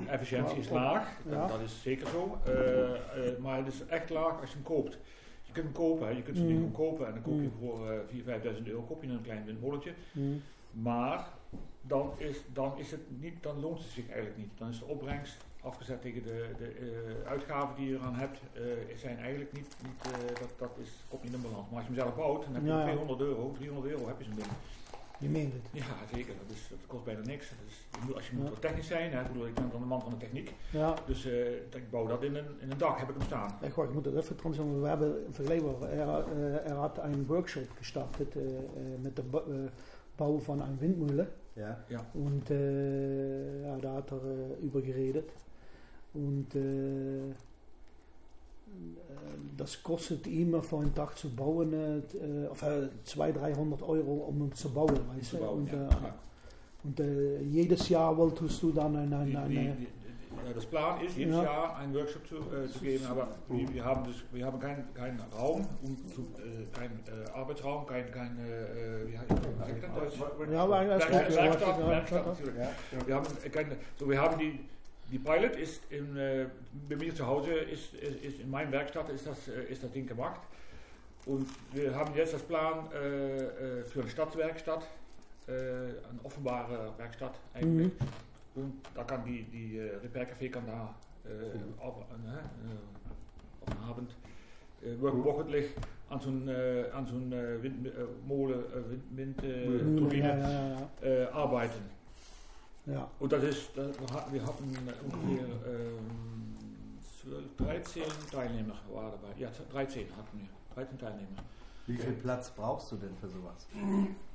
eh, 0.07 0.11
Efficiëntie 0.15 0.57
is 0.57 0.69
laag, 0.69 1.17
Ja. 1.25 1.39
dat, 1.39 1.49
dat 1.49 1.59
is 1.61 1.81
zeker 1.81 2.07
zo. 2.07 2.37
Eh, 2.45 2.93
eh, 2.93 3.37
maar 3.39 3.57
het 3.57 3.67
is 3.67 3.85
echt 3.85 4.09
laag 4.09 4.39
als 4.41 4.49
je 4.49 4.55
hem 4.55 4.65
koopt. 4.65 4.99
Je 5.43 5.51
kunt 5.51 5.65
hem 5.65 5.73
kopen, 5.73 6.07
hè. 6.07 6.13
je 6.13 6.21
kunt 6.21 6.35
ding 6.35 6.49
Mm. 6.49 6.55
gewoon 6.55 6.71
kopen 6.71 7.07
en 7.07 7.13
dan 7.13 7.21
koop 7.21 7.33
je 7.41 7.41
Mm. 7.47 7.51
voor 7.59 7.91
eh 7.91 7.99
4.000, 8.07 8.23
5.000 8.23 8.67
euro 8.67 8.81
koop 8.81 9.03
je 9.03 9.09
een 9.09 9.21
klein 9.21 9.45
windmolentje. 9.45 9.93
Hmm. 10.11 10.41
Maar 10.71 11.27
dan, 11.87 12.11
is, 12.17 12.37
dan, 12.53 12.77
is 12.77 12.91
het 12.91 13.01
niet, 13.21 13.43
dan 13.43 13.59
loont 13.59 13.77
het 13.79 13.87
zich 13.87 14.07
eigenlijk 14.07 14.37
niet. 14.37 14.51
Dan 14.57 14.69
is 14.69 14.79
de 14.79 14.85
opbrengst 14.85 15.37
afgezet 15.61 16.01
tegen 16.01 16.23
de, 16.23 16.45
de 16.57 16.65
eh, 16.67 17.29
uitgaven 17.29 17.75
die 17.75 17.87
je 17.89 17.95
eraan 17.95 18.15
hebt, 18.15 18.39
eh, 18.53 18.61
zijn 18.97 19.17
eigenlijk 19.17 19.53
niet, 19.53 19.75
niet 19.83 20.13
eh, 20.13 20.39
dat, 20.39 20.49
dat 20.57 20.71
is, 20.81 20.89
komt 21.09 21.23
niet 21.23 21.33
in 21.33 21.41
balans. 21.41 21.69
Maar 21.69 21.79
als 21.79 21.87
je 21.87 21.93
hem 21.93 22.01
zelf 22.03 22.15
bouwt, 22.15 22.43
dan 22.43 22.53
heb 22.53 22.63
je 22.63 22.69
Ja, 22.69 22.77
ja. 22.77 22.83
200 22.83 23.19
euro, 23.19 23.51
300 23.51 23.91
euro 23.93 24.07
heb 24.07 24.17
je 24.19 24.23
zo'n 24.25 24.35
ding. 24.35 24.47
Je 25.19 25.29
meent 25.29 25.53
het. 25.53 25.61
Ja, 25.71 25.83
zeker. 26.13 26.33
Dat, 26.47 26.55
is, 26.55 26.67
dat 26.69 26.79
kost 26.87 27.03
bijna 27.03 27.21
niks. 27.21 27.51
Als 28.15 28.27
je 28.29 28.35
moet 28.35 28.43
Ja. 28.45 28.49
wat 28.49 28.61
technisch 28.61 28.87
zijn, 28.87 29.11
hè, 29.11 29.23
bedoel, 29.23 29.47
ik 29.47 29.53
ben 29.53 29.69
dan 29.71 29.81
de 29.81 29.87
man 29.87 30.01
van 30.01 30.09
de 30.09 30.17
techniek. 30.17 30.53
Ja, 30.71 30.95
Dus 31.05 31.25
ik 31.69 31.89
bouw 31.89 32.07
dat 32.07 32.23
in 32.23 32.35
een, 32.35 32.45
in 32.59 32.71
een 32.71 32.77
dak, 32.77 32.99
heb 32.99 33.09
ik 33.09 33.15
hem 33.15 33.25
staan. 33.25 33.57
waar, 33.75 33.85
ik 33.85 33.93
moet 33.93 34.03
dat 34.03 34.15
even 34.15 34.35
zeggen. 34.53 34.81
We 34.81 34.87
hebben 34.87 35.25
in 35.25 35.33
verleden, 35.33 35.81
er, 35.91 36.63
er 36.63 36.75
had 36.75 36.97
een 36.97 37.25
workshop 37.25 37.69
gestartet 37.75 38.35
eh, 38.35 38.43
met 39.01 39.15
de 39.15 39.23
bouwen 40.15 40.43
van 40.43 40.61
een 40.61 40.77
windmolen. 40.77 41.29
Ja. 41.57 41.77
Und 42.13 42.49
äh, 42.51 43.63
ja, 43.63 43.77
da 43.77 43.93
hat 43.95 44.11
er 44.11 44.17
äh, 44.23 44.65
über 44.65 44.81
geredet. 44.81 45.29
Und 46.13 46.53
äh, 46.55 47.29
äh, 47.29 47.33
das 49.57 49.81
kostet 49.81 50.27
ihm 50.27 50.61
für 50.61 50.77
einen 50.79 50.93
Tag 50.93 51.17
zu 51.17 51.29
bauen, 51.29 51.73
äh, 51.73 52.47
of, 52.47 52.61
äh, 52.63 52.89
200, 53.03 53.41
300 53.41 53.81
Euro, 53.83 54.13
um 54.29 54.43
ihn 54.43 54.53
zu 54.53 54.69
bauen. 54.69 54.99
Weißt 55.15 55.33
du? 55.33 55.37
Und, 55.37 55.71
ja. 55.71 55.87
äh, 55.87 55.89
Ja. 55.89 56.15
und 56.83 56.99
äh, 56.99 57.41
jedes 57.41 57.89
Jahr 57.89 58.15
wolltest 58.17 58.61
du 58.61 58.71
dann 58.71 58.95
ein, 58.95 59.13
ein, 59.13 59.35
ein, 59.35 59.51
ja, 59.51 59.61
das 60.53 60.65
Plan 60.65 61.01
ist, 61.01 61.15
jedes 61.17 61.35
Ja. 61.35 61.43
Jahr 61.43 61.77
einen 61.77 61.93
Workshop 61.93 62.27
zu, 62.27 62.35
äh, 62.37 62.67
zu 62.67 62.79
geben, 62.79 63.05
aber 63.05 63.27
wir, 63.47 63.73
wir 63.73 63.83
haben, 63.85 64.03
das, 64.05 64.15
wir 64.31 64.45
haben 64.45 64.59
keinen 64.59 64.93
keinen 64.93 65.19
Raum, 65.37 65.67
um 65.83 65.97
zu, 66.09 66.21
äh, 66.37 66.65
kein 66.77 66.91
äh, 67.07 67.29
Arbeitsraum, 67.31 67.85
kein, 67.85 68.11
kein 68.11 68.37
äh, 68.39 69.07
wie 69.11 69.17
heißt 69.17 69.29
das? 69.31 69.39
Wir 73.05 73.15
haben 73.15 73.25
keine, 73.51 73.75
so 73.95 74.09
wir 74.09 74.21
haben 74.21 74.39
die, 74.39 74.59
die 75.11 75.19
Pilot 75.19 75.55
ist 75.55 75.81
in, 75.89 76.17
äh, 76.17 76.47
bei 76.89 76.95
mir 76.95 77.13
zu 77.15 77.25
Hause, 77.25 77.53
ist, 77.53 77.93
ist, 77.93 78.23
ist 78.23 78.39
in 78.41 78.49
meiner 78.49 78.71
Werkstatt 78.71 79.09
ist 79.09 79.25
das, 79.27 79.47
äh, 79.47 79.71
ist 79.71 79.83
das 79.83 79.91
Ding 79.91 80.07
gemacht. 80.07 80.41
Und 81.25 81.47
wir 81.73 81.93
haben 81.93 82.13
jetzt 82.15 82.33
das 82.33 82.41
Plan 82.41 82.89
äh, 82.93 83.37
äh, 83.79 83.83
für 83.83 84.01
eine 84.01 84.09
Stadtwerkstatt, 84.09 84.83
äh, 85.47 85.51
eine 85.51 86.19
offenbare 86.23 86.93
Werkstatt 86.97 87.33
eigentlich. 87.53 87.91
Und 88.57 88.81
da 88.95 89.03
kann 89.03 89.23
die, 89.23 89.43
die 89.43 89.77
äh, 89.77 89.95
Repair 89.97 90.27
Café 90.33 90.49
kann 90.49 90.65
da 90.65 90.95
äh, 91.25 91.79
auf, 91.79 91.97
äh, 91.97 92.13
äh, 92.15 93.61
auf 93.61 93.69
den 93.69 93.77
Abend 93.83 94.15
äh, 94.81 94.95
wo- 94.99 95.23
wochentlich 95.23 95.67
an 96.09 96.19
so 96.19 96.29
einem 96.29 96.47
äh, 96.49 96.89
an 96.91 97.05
so 97.05 97.15
einem, 97.15 97.33
äh, 97.33 97.61
Wind, 97.63 97.85
äh, 97.85 97.91
Molen, 98.25 98.59
äh, 98.59 98.89
Wind, 98.89 99.17
Wind 99.17 99.43
äh, 99.43 99.67
Mhm, 99.83 99.97
Turbine 99.97 100.27
ja, 100.27 100.37
ja, 100.37 100.89
ja, 101.01 101.07
äh, 101.07 101.25
arbeiten. 101.27 101.83
ja. 102.85 103.11
Und 103.19 103.31
das 103.31 103.43
ist, 103.43 103.77
das, 103.77 103.99
wir 103.99 104.11
hatten- 104.11 104.33
wir 104.33 104.45
hatten 104.45 104.87
äh, 104.87 104.93
ungefähr 105.05 105.45
ähm, 105.67 106.97
12, 107.21 107.57
13 107.57 108.03
Teilnehmer 108.31 108.79
waren 108.91 109.11
dabei. 109.11 109.33
Ja, 109.37 109.49
13 109.71 110.07
hatten 110.15 110.39
wir. 110.39 110.49
13 110.75 110.97
Teilnehmer. 110.97 111.43
Wie 111.87 111.95
viel 111.97 112.13
Platz 112.13 112.51
brauchst 112.51 112.91
du 112.91 112.97
denn 112.97 113.15
für 113.15 113.29
sowas? 113.29 113.65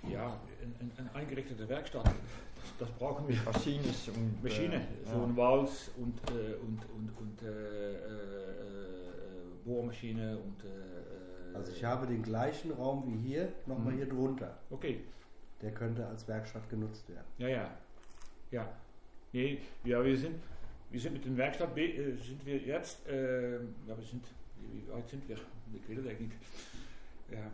Ja, 0.09 0.39
een 0.81 1.09
eingerichtete 1.15 1.69
Werkstatt, 1.69 2.07
das, 2.07 2.15
das 2.79 2.91
brauchen 2.99 3.29
wir. 3.29 3.37
Machines 3.45 4.09
und 4.09 4.43
Maschine, 4.43 4.77
äh, 4.77 5.11
so 5.13 5.23
ein 5.23 5.37
Walz 5.37 5.91
und, 5.99 6.19
äh, 6.31 6.55
und, 6.55 6.81
und, 6.97 7.11
und 7.21 7.43
äh, 7.43 7.93
äh, 7.93 7.95
äh, 7.95 9.65
Bohrmaschine 9.65 10.39
und. 10.39 10.65
Äh, 10.65 11.57
Also 11.57 11.71
ich 11.73 11.85
habe 11.85 12.07
den 12.07 12.23
gleichen 12.23 12.73
Raum 12.73 13.05
wie 13.07 13.19
hier, 13.29 13.53
nochmal 13.67 13.93
Mhm. 13.93 13.97
hier 13.99 14.09
drunter. 14.09 14.59
Okay, 14.71 15.05
Der 15.61 15.73
könnte 15.73 16.07
als 16.07 16.27
Werkstatt 16.27 16.69
genutzt 16.71 17.07
werden. 17.09 17.27
ja, 17.39 17.49
ja. 17.49 17.71
Ja. 18.51 18.69
Nee, 19.33 19.61
ja, 19.85 20.03
wir 20.05 20.17
sind, 20.17 20.37
wir 20.91 21.01
sind 21.01 21.13
mit 21.13 21.25
den 21.25 21.37
Werkstatt, 21.37 21.77
äh, 21.77 22.17
sind 22.17 22.45
wir 22.47 22.57
jetzt, 22.59 23.07
äh, 23.07 23.53
ja, 23.87 23.95
wir 24.01 24.05
sind, 24.13 24.25
wie 24.73 24.83
weit 24.93 25.09
sind 25.09 25.29
wir? 25.29 25.37
Ich 25.75 25.89
will 25.89 25.97
das 25.97 26.07
eigentlich 26.07 26.29
nicht. 26.31 26.41
Ja. 27.33 27.51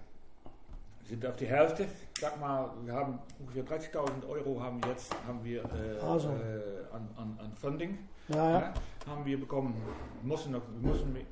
sind 1.05 1.25
auf 1.27 1.37
die 1.37 1.47
Hälfte. 1.47 1.87
Sag 2.21 2.39
mal, 2.41 2.71
wir 2.85 2.93
haben 2.93 3.19
ungefähr 3.39 3.65
30.000 3.65 4.29
Euro 4.29 4.61
haben 4.61 4.81
jetzt 4.89 5.15
haben 5.27 5.43
wir 5.45 5.63
äh, 5.65 5.99
Also. 6.01 6.31
äh, 6.31 6.95
an, 6.95 7.09
an, 7.17 7.39
an 7.41 7.53
Funding 7.55 7.99
Ja, 8.29 8.51
ja. 8.51 8.61
ja, 8.61 8.75
haben 9.07 9.25
wir 9.25 9.39
bekommen. 9.39 9.75
Wir 10.21 10.29
mussten 10.29 10.53
noch, 10.53 10.63
wir 10.81 10.89
mussten 10.91 11.13
mehr. 11.13 11.25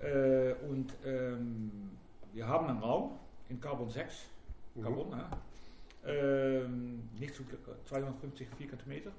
Äh, 0.00 0.54
und 0.68 0.92
ähm, 1.04 1.90
wir 2.32 2.46
haben 2.46 2.66
einen 2.68 2.78
Raum 2.80 3.12
in 3.48 3.60
Carbon 3.60 3.88
6, 3.90 4.14
Mhm. 4.74 4.82
Carbon, 4.82 5.10
ja. 5.12 5.30
ähm, 6.06 7.08
nicht 7.18 7.34
zu 7.34 7.42
250 7.86 8.46
Vierkantmeter 8.56 9.10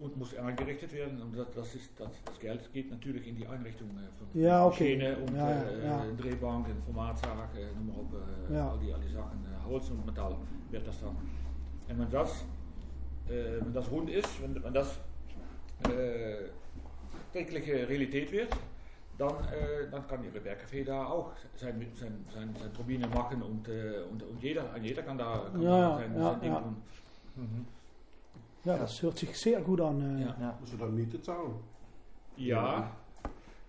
und 0.00 0.16
muss 0.16 0.34
eingerichtet 0.36 0.92
werden. 0.92 1.20
Und 1.22 1.36
das, 1.36 1.46
das, 1.54 1.74
ist, 1.74 1.90
das, 2.00 2.08
das 2.24 2.38
Geld 2.40 2.72
geht 2.72 2.90
natürlich 2.90 3.26
in 3.26 3.36
die 3.36 3.46
Einrichtung 3.46 3.88
äh, 3.90 4.08
von 4.18 4.26
Ja, 4.40 4.66
okay. 4.66 4.96
Maschine 4.96 5.16
und 5.18 5.36
Ja, 5.36 5.50
äh, 5.62 5.84
ja. 5.86 6.04
Drehbank, 6.18 6.68
en 6.68 6.80
Formaatzaak, 6.82 7.50
äh, 7.56 7.66
noem 7.74 7.86
maar 7.86 7.98
op, 7.98 8.14
äh, 8.14 8.54
Ja. 8.54 8.70
all, 8.70 8.78
die, 8.78 8.92
all 8.92 9.00
die 9.00 9.12
Sachen, 9.12 9.44
äh, 9.44 9.68
Holz 9.68 9.90
und 9.90 10.04
Metall 10.06 10.36
wird 10.70 10.86
das 10.86 11.00
dann. 11.00 11.16
Und 11.88 11.98
wenn 11.98 12.10
das, 12.10 12.44
äh, 13.28 13.60
wenn 13.60 13.72
das 13.74 13.90
rund 13.90 14.10
ist, 14.10 14.42
wenn, 14.42 14.62
wenn 14.62 14.72
das 14.74 14.98
äh, 15.88 16.48
tägliche 17.32 17.88
Realität 17.88 18.32
wird, 18.32 18.52
dann, 19.18 19.32
äh, 19.52 19.90
dann 19.90 20.06
kann 20.08 20.24
Ihre 20.24 20.38
Bergcafé 20.38 20.82
da 20.84 21.04
auch 21.06 21.32
sein, 21.56 21.74
sein, 21.94 22.24
sein, 22.34 22.54
sein 22.58 22.72
Turbine 22.72 23.06
machen 23.06 23.42
und, 23.42 23.68
äh, 23.68 24.00
und, 24.10 24.22
und 24.22 24.42
jeder, 24.42 24.64
jeder 24.78 25.02
kann 25.02 25.18
da, 25.18 25.50
kann 25.52 25.60
Ja, 25.62 25.70
da 25.90 25.98
sein, 25.98 26.18
sein 26.18 26.40
Ding 26.40 26.52
doen. 26.54 26.76
Mhm. 27.36 27.66
Ja, 28.64 28.76
das 28.76 29.00
hört 29.02 29.18
sich 29.18 29.36
sehr 29.38 29.60
gut 29.60 29.80
an. 29.80 30.18
Äh. 30.18 30.22
Ja. 30.22 30.36
Ja. 30.40 30.58
Dann 30.78 30.94
Miete 30.94 31.20
zahlen? 31.22 31.54
Ja, 32.36 32.90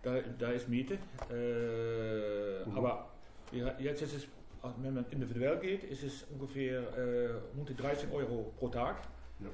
da, 0.03 0.19
da 0.39 0.49
ist 0.51 0.67
Miete. 0.69 0.97
Äh, 1.29 2.69
Mhm. 2.69 2.77
Aber 2.77 3.07
ja, 3.51 3.73
jetzt 3.79 4.01
ist 4.03 4.13
es, 4.15 4.27
als- 4.61 4.75
wenn 4.81 4.93
man 4.93 5.05
individuell 5.09 5.57
geht, 5.59 5.83
ist 5.85 6.03
es 6.03 6.23
ungefähr 6.31 6.81
äh, 6.97 7.31
rund 7.57 7.67
die 7.69 7.75
13 7.75 8.11
Euro 8.11 8.51
pro 8.57 8.67
Tag. 8.69 8.97
Ja. 9.39 9.47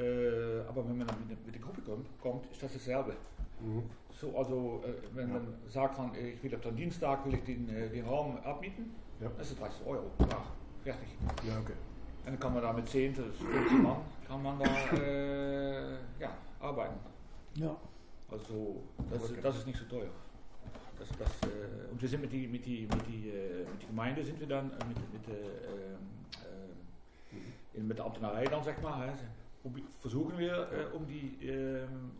Äh, 0.00 0.60
aber 0.68 0.86
wenn 0.88 0.98
man 0.98 1.06
mit, 1.06 1.30
der- 1.30 1.36
mit 1.46 1.54
der 1.54 1.62
Gruppe 1.62 1.80
kommt, 1.82 2.06
kommt, 2.20 2.50
ist 2.52 2.62
das 2.62 2.72
dasselbe. 2.74 3.14
Mhm. 3.60 3.82
So, 4.20 4.36
also, 4.36 4.82
äh, 4.86 4.92
wenn 5.16 5.28
Ja. 5.28 5.34
man 5.34 5.54
sagt, 5.68 5.98
van, 5.98 6.12
ich 6.14 6.42
will 6.42 6.54
auf 6.54 6.60
den 6.60 6.76
Dienstag 6.76 7.24
will 7.26 7.34
ich 7.34 7.44
den, 7.44 7.66
den 7.66 8.04
Raum 8.06 8.36
abmieten, 8.44 8.94
Ja. 9.20 9.30
das 9.36 9.50
ist 9.50 9.60
30 9.60 9.84
Euro 9.86 10.10
Tag. 10.18 10.42
Fertig. 10.84 11.08
Ja, 11.46 11.58
okay. 11.58 11.72
En 12.24 12.30
dan 12.30 12.38
kan 12.38 12.52
man 12.52 12.62
da 12.62 12.72
mit 12.72 12.88
10 12.88 13.12
bis 13.12 13.36
15 13.38 13.82
Mann 13.82 13.96
kann 14.26 14.42
man 14.42 14.58
da 14.58 14.64
äh, 14.92 15.92
ja, 16.18 16.30
arbeiten. 16.60 16.96
Ja. 17.54 17.76
Also, 18.30 18.82
das, 19.10 19.22
Okay. 19.30 19.40
das 19.42 19.56
ist 19.56 19.66
nicht 19.66 19.78
so 19.78 19.84
teuer. 19.84 20.10
Das, 20.98 21.08
das, 21.18 21.28
äh, 21.50 21.90
und 21.90 22.00
wir 22.00 22.08
sind 22.08 22.20
mit 22.22 22.32
die, 22.32 22.46
mit 22.48 22.64
die, 22.64 22.86
mit 22.86 23.06
die, 23.06 23.28
äh, 23.28 23.64
mit 23.70 23.82
die 23.82 23.86
Gemeinde 23.86 24.24
sind 24.24 24.40
wir 24.40 24.46
dann, 24.46 24.70
äh, 24.70 24.84
mit, 24.88 24.96
mit, 25.12 25.28
äh, 25.28 25.32
ähm, 25.32 25.98
äh, 27.74 27.76
in, 27.78 27.86
mit 27.86 27.98
der 27.98 28.06
dann, 28.48 28.62
zeg 28.64 28.80
maar, 28.82 28.98
hè, 29.06 29.12
probi- 29.62 29.84
versuchen 30.00 30.38
wir, 30.38 30.52
äh, 30.72 30.96
um 30.96 31.06
die, 31.06 31.36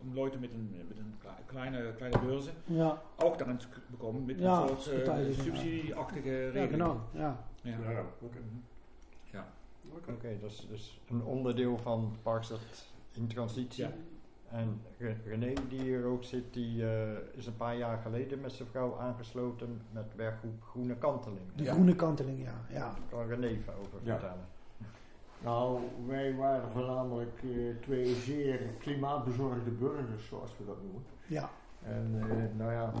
um 0.03 0.13
Leute 0.13 0.37
mit 0.37 0.53
een, 0.53 0.69
mit 0.89 0.97
een 0.99 1.17
kle- 1.19 1.43
kleine, 1.47 1.93
kleine 1.93 2.17
Börse 2.19 2.51
Ja, 2.67 3.01
auch 3.17 3.37
darin 3.37 3.59
zu 3.59 3.67
bekommen, 3.89 4.25
mit 4.25 4.39
Ja, 4.39 4.61
een 4.61 4.67
soort 4.67 4.87
äh, 4.87 4.99
Beteiligung, 4.99 5.45
ja. 5.45 5.51
subsidieachtige 5.51 6.29
ja 6.29 6.51
regeling. 6.51 6.71
genau. 6.71 7.01
Ja. 7.13 7.37
Ja. 7.63 7.79
Ja, 7.81 7.91
ja, 7.91 8.05
oké. 10.09 10.37
Dat 10.41 10.49
is 10.51 10.67
dus 10.69 11.01
een 11.09 11.23
onderdeel 11.23 11.77
van 11.77 12.15
Parkstad 12.21 12.59
in 13.11 13.27
transitie. 13.27 13.83
Ja. 13.83 13.91
En 14.49 14.81
Re- 14.97 15.15
René, 15.25 15.53
die 15.69 15.79
hier 15.81 16.05
ook 16.05 16.23
zit, 16.23 16.53
die 16.53 16.89
eh, 16.89 17.09
is 17.33 17.45
een 17.47 17.55
paar 17.57 17.77
jaar 17.77 17.97
geleden 17.97 18.41
met 18.41 18.51
zijn 18.51 18.67
vrouw 18.67 18.97
aangesloten 18.99 19.81
met 19.91 20.15
werkgroep 20.15 20.61
Groene 20.63 20.95
Kanteling. 20.95 21.45
De 21.55 21.63
Ja. 21.63 21.73
groene 21.73 21.95
kanteling, 21.95 22.39
ja. 22.43 22.53
ja. 22.69 22.79
Daar 22.79 22.99
kan 23.09 23.27
René 23.27 23.47
even 23.47 23.73
over 23.73 23.99
Ja. 24.03 24.11
vertellen. 24.19 24.45
Nou, 25.43 25.79
wij 26.07 26.35
waren 26.35 26.69
voornamelijk 26.69 27.39
eh, 27.43 27.49
twee 27.81 28.13
zeer 28.15 28.59
klimaatbezorgde 28.79 29.69
burgers, 29.71 30.27
zoals 30.27 30.51
we 30.57 30.65
dat 30.65 30.81
noemen. 30.83 31.03
Ja. 31.27 31.49
En 31.83 32.15
eh, 32.19 32.57
nou 32.57 32.71
ja, 32.71 32.91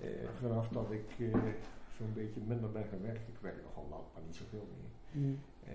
eh, 0.00 0.08
vanaf 0.40 0.68
dat 0.68 0.90
ik 0.90 1.10
eh, 1.18 1.38
zo'n 1.98 2.12
beetje 2.14 2.40
minder 2.46 2.70
ben 2.70 2.84
gaan 2.90 3.02
werken, 3.02 3.22
ik 3.34 3.40
werk 3.40 3.56
nogal 3.66 3.86
lang, 3.90 4.02
maar 4.12 4.22
niet 4.26 4.36
zoveel 4.36 4.66
meer, 4.74 4.86
Mm. 5.22 5.38
eh, 5.64 5.72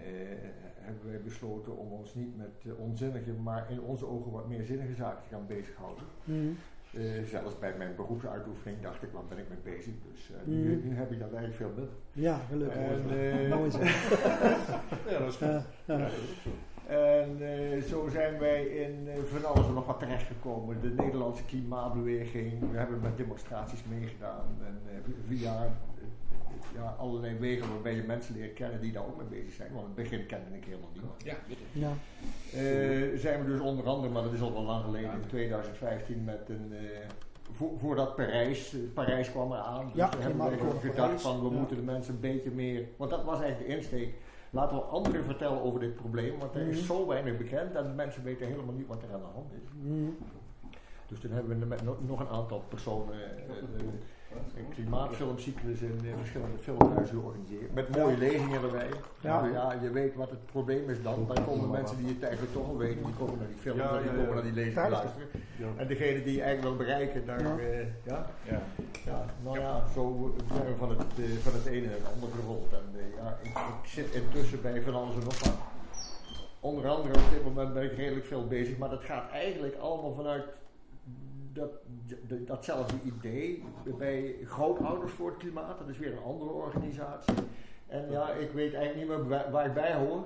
hebben 0.88 1.10
wij 1.12 1.22
besloten 1.22 1.78
om 1.78 1.92
ons 1.92 2.16
niet 2.16 2.38
met 2.38 2.56
eh, 2.66 2.80
onzinnige, 2.80 3.32
maar 3.44 3.72
in 3.72 3.82
onze 3.82 4.06
ogen 4.08 4.32
wat 4.32 4.48
meer 4.48 4.64
zinnige 4.64 4.94
zaken 4.96 5.24
te 5.24 5.30
gaan 5.36 5.48
bezighouden. 5.48 6.04
Mm. 6.24 6.56
Eh, 6.94 7.24
zelfs 7.26 7.60
bij 7.60 7.74
mijn 7.78 7.96
beroepsuitoefening 7.96 8.82
dacht 8.82 9.04
ik, 9.04 9.10
wat 9.12 9.30
ben 9.30 9.38
ik 9.38 9.50
mee 9.50 9.74
bezig? 9.76 9.94
Dus 10.12 10.32
Mm. 10.46 10.54
nu, 10.62 10.82
nu 10.84 10.96
heb 10.96 11.12
ik 11.12 11.20
dat 11.20 11.34
eigenlijk 11.34 11.56
veel 11.62 11.72
minder. 11.76 11.94
Ja, 12.12 12.38
gelukkig. 12.50 12.78
En, 12.78 13.50
Mooi 13.50 13.70
zo. 13.72 13.80
Ja, 15.10 15.20
dat 15.20 15.28
is 15.28 15.36
goed. 15.36 15.62
Ja. 15.86 16.10
En 16.88 17.84
zo 17.84 18.08
zijn 18.12 18.40
wij 18.40 18.66
in 18.66 19.08
van 19.26 19.46
alles 19.46 19.68
en 19.68 19.74
nog 19.74 19.86
wat 19.86 20.00
terechtgekomen. 20.00 20.82
De 20.82 20.90
Nederlandse 20.90 21.46
klimaatbeweging, 21.46 22.72
we 22.72 22.78
hebben 22.78 23.00
met 23.00 23.18
demonstraties 23.18 23.84
meegedaan. 23.90 24.46
En 24.66 24.80
eh, 24.86 24.98
via 25.28 25.74
ja, 26.76 26.96
allerlei 27.00 27.38
wegen 27.38 27.70
waarbij 27.70 27.96
je 27.96 28.02
mensen 28.04 28.36
leert 28.36 28.54
kennen 28.54 28.82
die 28.82 28.92
daar 28.92 29.06
ook 29.06 29.18
mee 29.18 29.42
bezig 29.42 29.54
zijn. 29.54 29.72
Want 29.74 29.82
in 29.88 29.92
het 29.94 30.10
begin 30.10 30.26
kende 30.26 30.58
ik 30.58 30.66
helemaal 30.66 30.90
niemand. 30.94 31.24
Ja, 31.24 31.36
bitte. 31.48 31.64
Ja. 31.72 31.92
Eh, 32.54 33.20
zijn 33.20 33.44
we 33.44 33.52
dus 33.52 33.60
onder 33.60 33.86
andere, 33.88 34.14
maar 34.14 34.24
dat 34.24 34.34
is 34.34 34.42
al 34.42 34.54
wel 34.54 34.64
lang 34.64 34.84
geleden, 34.84 35.12
in 35.12 35.28
2015 35.28 36.24
met 36.24 36.50
een... 36.50 36.74
eh, 36.74 36.80
voor, 37.52 37.72
voordat 37.80 38.16
Parijs, 38.16 38.74
eh, 38.74 38.80
Parijs 38.94 39.32
kwam 39.32 39.52
eraan, 39.52 39.86
dus 39.86 39.96
Ja, 39.96 40.10
toen 40.10 40.22
hebben 40.22 40.40
klimaatakkoord 40.40 40.80
gedacht 40.82 40.96
Parijs. 40.98 41.22
van 41.22 41.40
we 41.44 41.50
Ja. 41.50 41.58
moeten 41.60 41.76
de 41.78 41.84
mensen 41.84 42.14
een 42.14 42.20
beetje 42.20 42.52
meer, 42.52 42.86
want 42.98 43.10
dat 43.12 43.24
was 43.24 43.42
eigenlijk 43.42 43.70
de 43.70 43.76
insteek. 43.78 44.14
Laten 44.50 44.78
we 44.78 44.84
anderen 44.84 45.24
vertellen 45.24 45.62
over 45.62 45.80
dit 45.80 45.96
probleem, 45.96 46.40
want 46.40 46.56
er 46.56 46.62
Mhm. 46.62 46.70
is 46.70 46.86
zo 46.86 47.08
weinig 47.08 47.38
bekend 47.38 47.74
dat 47.74 47.84
de 47.84 47.90
mensen 47.94 48.24
weten 48.24 48.48
helemaal 48.48 48.74
niet 48.74 48.88
wat 48.88 49.04
er 49.04 49.14
aan 49.14 49.20
de 49.20 49.26
hand 49.34 49.52
is. 49.64 49.70
Mm. 49.82 50.18
Dus 51.08 51.20
toen 51.20 51.32
hebben 51.32 51.60
we 51.60 51.66
met 51.66 51.84
no- 51.84 51.98
nog 52.08 52.20
een 52.20 52.28
aantal 52.28 52.64
personen 52.70 53.16
een, 54.58 54.70
klimaatfilmcyclus 54.74 55.82
in 55.82 56.00
eh, 56.04 56.12
verschillende 56.18 56.58
filmhuizen 56.58 57.16
georganiseerd. 57.20 57.74
Met 57.74 57.98
mooie 57.98 58.18
lezingen 58.18 58.62
erbij. 58.64 58.88
Ja. 59.20 59.42
Nou 59.42 59.54
ja, 59.54 59.74
je 59.82 59.90
weet 59.92 60.16
wat 60.16 60.30
het 60.30 60.46
probleem 60.46 60.90
is 60.90 61.02
dan. 61.02 61.28
Dan 61.28 61.46
komen 61.46 61.70
mensen 61.70 61.98
die 61.98 62.08
het 62.08 62.24
eigenlijk 62.24 62.54
toch 62.54 62.68
al 62.68 62.78
weten, 62.78 63.04
die 63.06 63.14
komen 63.14 63.38
naar 63.38 63.48
die 63.48 63.58
film, 63.58 63.78
Ja, 63.78 63.92
die 63.98 64.06
ja, 64.06 64.08
komen 64.12 64.28
ja. 64.28 64.34
naar 64.34 64.44
die 64.44 64.52
lezingen 64.54 64.90
luisteren. 64.90 65.28
Ja. 65.58 65.68
En 65.78 65.88
degene 65.88 66.24
die 66.24 66.36
je 66.36 66.42
eigenlijk 66.42 66.78
wil 66.78 66.86
bereiken, 66.86 67.26
daar, 67.26 67.42
Ja. 67.42 67.58
eh, 67.58 67.88
ja. 68.04 68.26
Ja. 68.50 68.62
Ja, 69.06 69.26
nou 69.44 69.60
ja, 69.60 69.84
zo 69.94 70.34
zijn 70.54 70.66
we 70.66 70.76
van 70.78 70.90
het, 70.90 71.00
eh, 71.18 71.26
van 71.42 71.54
het 71.54 71.66
ene 71.66 71.86
en 71.86 71.92
het 71.92 72.14
andere 72.14 72.32
gerold. 72.42 72.72
En 72.74 73.00
eh, 73.00 73.16
ja, 73.24 73.38
ik, 73.42 73.50
ik 73.50 73.90
zit 73.90 74.12
intussen 74.14 74.62
bij 74.62 74.82
van 74.82 74.96
alles 74.96 75.16
en 75.16 75.24
nog 75.24 75.40
wat. 75.44 75.58
Onder 76.60 76.88
andere 76.88 77.14
op 77.14 77.30
dit 77.32 77.44
moment 77.44 77.74
ben 77.74 77.84
ik 77.84 77.94
redelijk 77.98 78.26
veel 78.26 78.48
bezig, 78.48 78.78
maar 78.78 78.90
dat 78.90 79.04
gaat 79.04 79.32
eigenlijk 79.32 79.76
allemaal 79.76 80.14
vanuit 80.14 80.44
dat, 81.54 81.72
datzelfde 82.46 82.96
idee 83.04 83.64
bij 83.98 84.36
grootouders 84.46 85.12
voor 85.12 85.30
het 85.30 85.38
klimaat. 85.38 85.78
Dat 85.78 85.90
is 85.90 85.98
weer 85.98 86.12
een 86.12 86.24
andere 86.24 86.52
organisatie. 86.52 87.34
En 87.88 88.12
ja, 88.12 88.30
ik 88.30 88.52
weet 88.52 88.74
eigenlijk 88.74 89.10
niet 89.10 89.18
meer 89.30 89.52
waar, 89.52 89.66
ik 89.66 89.74
bij 89.74 89.96
hoor. 89.96 90.24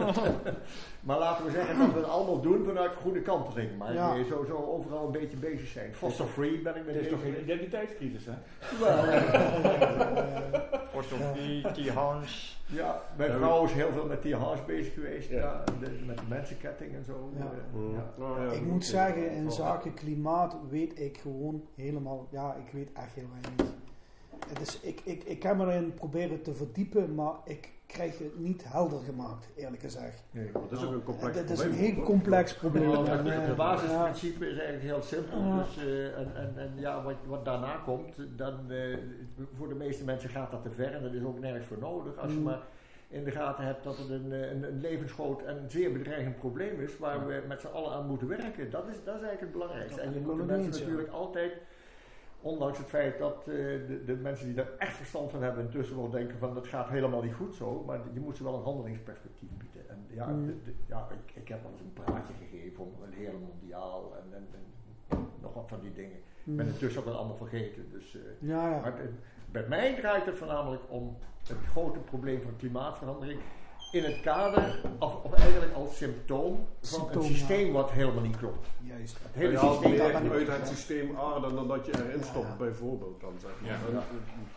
maar 1.06 1.18
laten 1.18 1.44
we 1.44 1.50
zeggen 1.50 1.78
dat 1.78 1.92
we 1.92 1.98
het 1.98 2.08
allemaal 2.08 2.40
doen 2.40 2.64
vanuit 2.64 2.92
goede 2.94 3.20
kanteling. 3.20 3.78
Maar 3.78 3.92
Ja. 3.94 4.14
eh, 4.16 4.24
sowieso 4.24 4.56
overal 4.56 5.06
een 5.06 5.12
beetje 5.12 5.36
bezig 5.36 5.66
zijn. 5.68 5.92
Fossil 5.94 6.26
free 6.26 6.58
ben 6.62 6.76
ik 6.76 6.84
mee 6.86 6.94
Het 6.94 7.04
is 7.04 7.10
toch 7.10 7.20
geen 7.22 7.40
identiteitscrisis, 7.40 8.26
hè? 8.26 8.32
Wel, 8.80 9.02
Fotografie, 11.02 11.62
T-Hans. 11.72 12.58
Ja, 12.66 13.02
mijn 13.16 13.30
Ja, 13.30 13.36
vrouw 13.36 13.64
is 13.64 13.72
heel 13.72 13.92
veel 13.92 14.06
met 14.06 14.22
die 14.22 14.36
haas 14.36 14.64
bezig 14.64 14.94
geweest. 14.94 15.30
Ja. 15.30 15.38
Ja. 15.38 15.64
de- 15.80 15.98
met 16.06 16.16
de 16.18 16.24
mensenketting 16.28 16.94
en 16.94 17.04
zo. 17.04 17.30
Ja. 17.38 17.50
Mm. 17.74 17.94
ja. 17.94 18.24
Ja, 18.46 18.52
Ik 18.52 18.62
moet 18.66 18.84
zeggen, 18.84 19.30
in 19.32 19.50
zaken 19.50 19.94
klimaat 19.94 20.56
weet 20.68 20.98
ik 21.00 21.18
gewoon 21.18 21.64
helemaal, 21.76 22.28
ja, 22.30 22.54
ik 22.54 22.72
weet 22.72 22.92
echt 22.92 23.14
heel 23.14 23.28
weinig. 23.42 23.74
Het 24.48 24.60
is, 24.60 24.80
ik, 24.80 25.00
ik, 25.04 25.24
ik 25.24 25.42
heb 25.42 25.56
me 25.56 25.66
erin 25.66 25.94
proberen 25.94 26.42
te 26.42 26.54
verdiepen, 26.54 27.14
maar 27.14 27.34
ik 27.44 27.72
krijg 27.86 28.18
het 28.18 28.38
niet 28.38 28.64
helder 28.64 29.00
gemaakt, 29.00 29.48
eerlijk 29.56 29.82
gezegd. 29.82 30.22
Nee. 30.30 30.50
Dat 30.52 30.78
is 30.78 30.84
ook 30.84 30.92
een 30.92 31.02
complex 31.02 31.36
Het 31.36 31.50
is 31.50 31.60
een 31.60 31.68
probleem, 31.68 31.94
heel 31.94 32.04
complex 32.04 32.54
probleem. 32.54 32.90
Nou, 32.90 33.08
het, 33.08 33.48
eh, 33.48 33.56
basisprincipe 33.56 34.46
is 34.46 34.58
eigenlijk 34.58 34.82
heel 34.82 35.02
simpel. 35.02 35.38
Ja. 35.38 35.56
Dus, 35.56 35.76
eh, 35.76 36.18
en, 36.18 36.36
en, 36.36 36.52
en 36.56 36.72
ja, 36.74 37.02
wat, 37.02 37.14
wat 37.26 37.44
daarna 37.44 37.76
komt, 37.76 38.16
dan 38.36 38.70
eh, 38.70 38.96
voor 39.56 39.68
de 39.68 39.74
meeste 39.74 40.04
mensen 40.04 40.30
gaat 40.30 40.50
dat 40.50 40.62
te 40.62 40.70
ver 40.70 40.92
en 40.94 41.02
dat 41.02 41.12
is 41.12 41.22
ook 41.22 41.40
nergens 41.40 41.66
voor 41.66 41.78
nodig. 41.78 42.16
Als 42.16 42.32
je 42.32 42.38
Mm. 42.38 42.44
maar 42.44 42.60
in 43.10 43.24
de 43.24 43.30
gaten 43.30 43.64
hebt 43.64 43.84
dat 43.84 43.98
het 43.98 44.10
een, 44.10 44.32
eh, 44.32 44.50
een, 44.50 44.62
een 44.62 44.80
levensgroot 44.80 45.42
en 45.42 45.64
zeer 45.68 45.92
bedreigend 45.92 46.38
probleem 46.38 46.80
is 46.80 46.98
waar 46.98 47.26
we 47.26 47.42
met 47.48 47.60
z'n 47.60 47.66
allen 47.66 47.92
aan 47.92 48.06
moeten 48.06 48.28
werken. 48.28 48.70
Dat 48.70 48.88
is, 48.88 48.94
dat 49.04 49.14
is 49.14 49.22
eigenlijk 49.22 49.40
het 49.40 49.52
belangrijkste. 49.52 49.96
Dat 49.96 50.04
En 50.04 50.14
je 50.14 50.20
moet 50.20 50.36
de 50.36 50.44
mensen 50.44 50.70
natuurlijk 50.82 51.08
altijd, 51.08 51.52
ondanks 52.40 52.78
het 52.78 52.86
feit 52.86 53.18
dat 53.18 53.36
eh, 53.38 53.54
de, 53.86 54.02
de 54.06 54.14
mensen 54.14 54.46
die 54.46 54.54
daar 54.54 54.70
echt 54.78 54.96
verstand 54.96 55.30
van 55.30 55.42
hebben 55.42 55.64
intussen 55.64 55.96
wel 55.96 56.10
denken 56.10 56.38
van 56.38 56.54
dat 56.54 56.66
gaat 56.66 56.88
helemaal 56.88 57.22
niet 57.22 57.34
goed 57.34 57.54
zo, 57.54 57.82
maar 57.86 58.00
je 58.12 58.20
moet 58.20 58.36
ze 58.36 58.42
wel 58.44 58.54
een 58.54 58.62
handelingsperspectief 58.62 59.48
bieden. 59.58 59.88
En 59.88 60.04
ja, 60.08 60.26
Mm. 60.26 60.46
de- 60.46 60.62
de- 60.64 60.74
ja 60.86 61.08
ik, 61.26 61.34
ik 61.42 61.48
heb 61.48 61.62
wel 61.62 61.70
eens 61.72 61.80
een 61.80 61.92
praatje 61.92 62.32
gegeven 62.48 62.84
om 62.84 62.92
een 63.02 63.12
hele 63.12 63.38
mondiaal 63.38 64.12
en, 64.16 64.34
en, 64.36 64.46
en 64.52 65.18
nog 65.40 65.54
wat 65.54 65.68
van 65.68 65.80
die 65.80 65.92
dingen. 65.92 66.16
Ik 66.16 66.56
ben 66.56 66.66
mm, 66.66 66.72
intussen 66.72 67.00
ook 67.00 67.06
wel 67.06 67.16
allemaal 67.16 67.36
vergeten. 67.36 67.90
Dus, 67.90 68.14
eh, 68.16 68.20
ja, 68.38 68.68
ja. 68.70 68.80
maar, 68.80 69.00
eh, 69.00 69.06
bij 69.50 69.66
mij 69.68 69.94
draait 69.94 70.26
het 70.26 70.36
voornamelijk 70.36 70.82
om 70.88 71.16
het 71.48 71.66
grote 71.70 71.98
probleem 71.98 72.42
van 72.42 72.56
klimaatverandering 72.56 73.40
in 73.92 74.04
het 74.04 74.20
kader, 74.20 74.80
of, 74.98 75.24
of 75.24 75.32
eigenlijk 75.32 75.74
als 75.74 75.96
symptoom 75.96 76.56
van 76.80 76.98
Symptoom, 76.98 77.22
een 77.24 77.30
ja. 77.30 77.36
systeem 77.36 77.72
wat 77.72 77.90
helemaal 77.90 78.22
niet 78.22 78.36
klopt. 78.36 78.66
Juist. 78.82 79.16
Het 79.22 79.30
Je 79.34 79.38
hele 79.40 79.58
haalt 79.58 79.72
systeem 79.82 79.90
meer 80.12 80.22
niet- 80.22 80.32
uit 80.48 80.58
het 80.58 80.68
systeem 80.68 81.16
aarde 81.16 81.54
dan 81.54 81.68
dat 81.68 81.86
je 81.86 81.92
erin 82.04 82.24
stopt, 82.24 82.46
Ja. 82.46 82.56
bijvoorbeeld. 82.56 83.20
Dan, 83.20 83.32
zeg 83.40 83.50
maar. 83.60 83.70
Ja. 83.70 84.02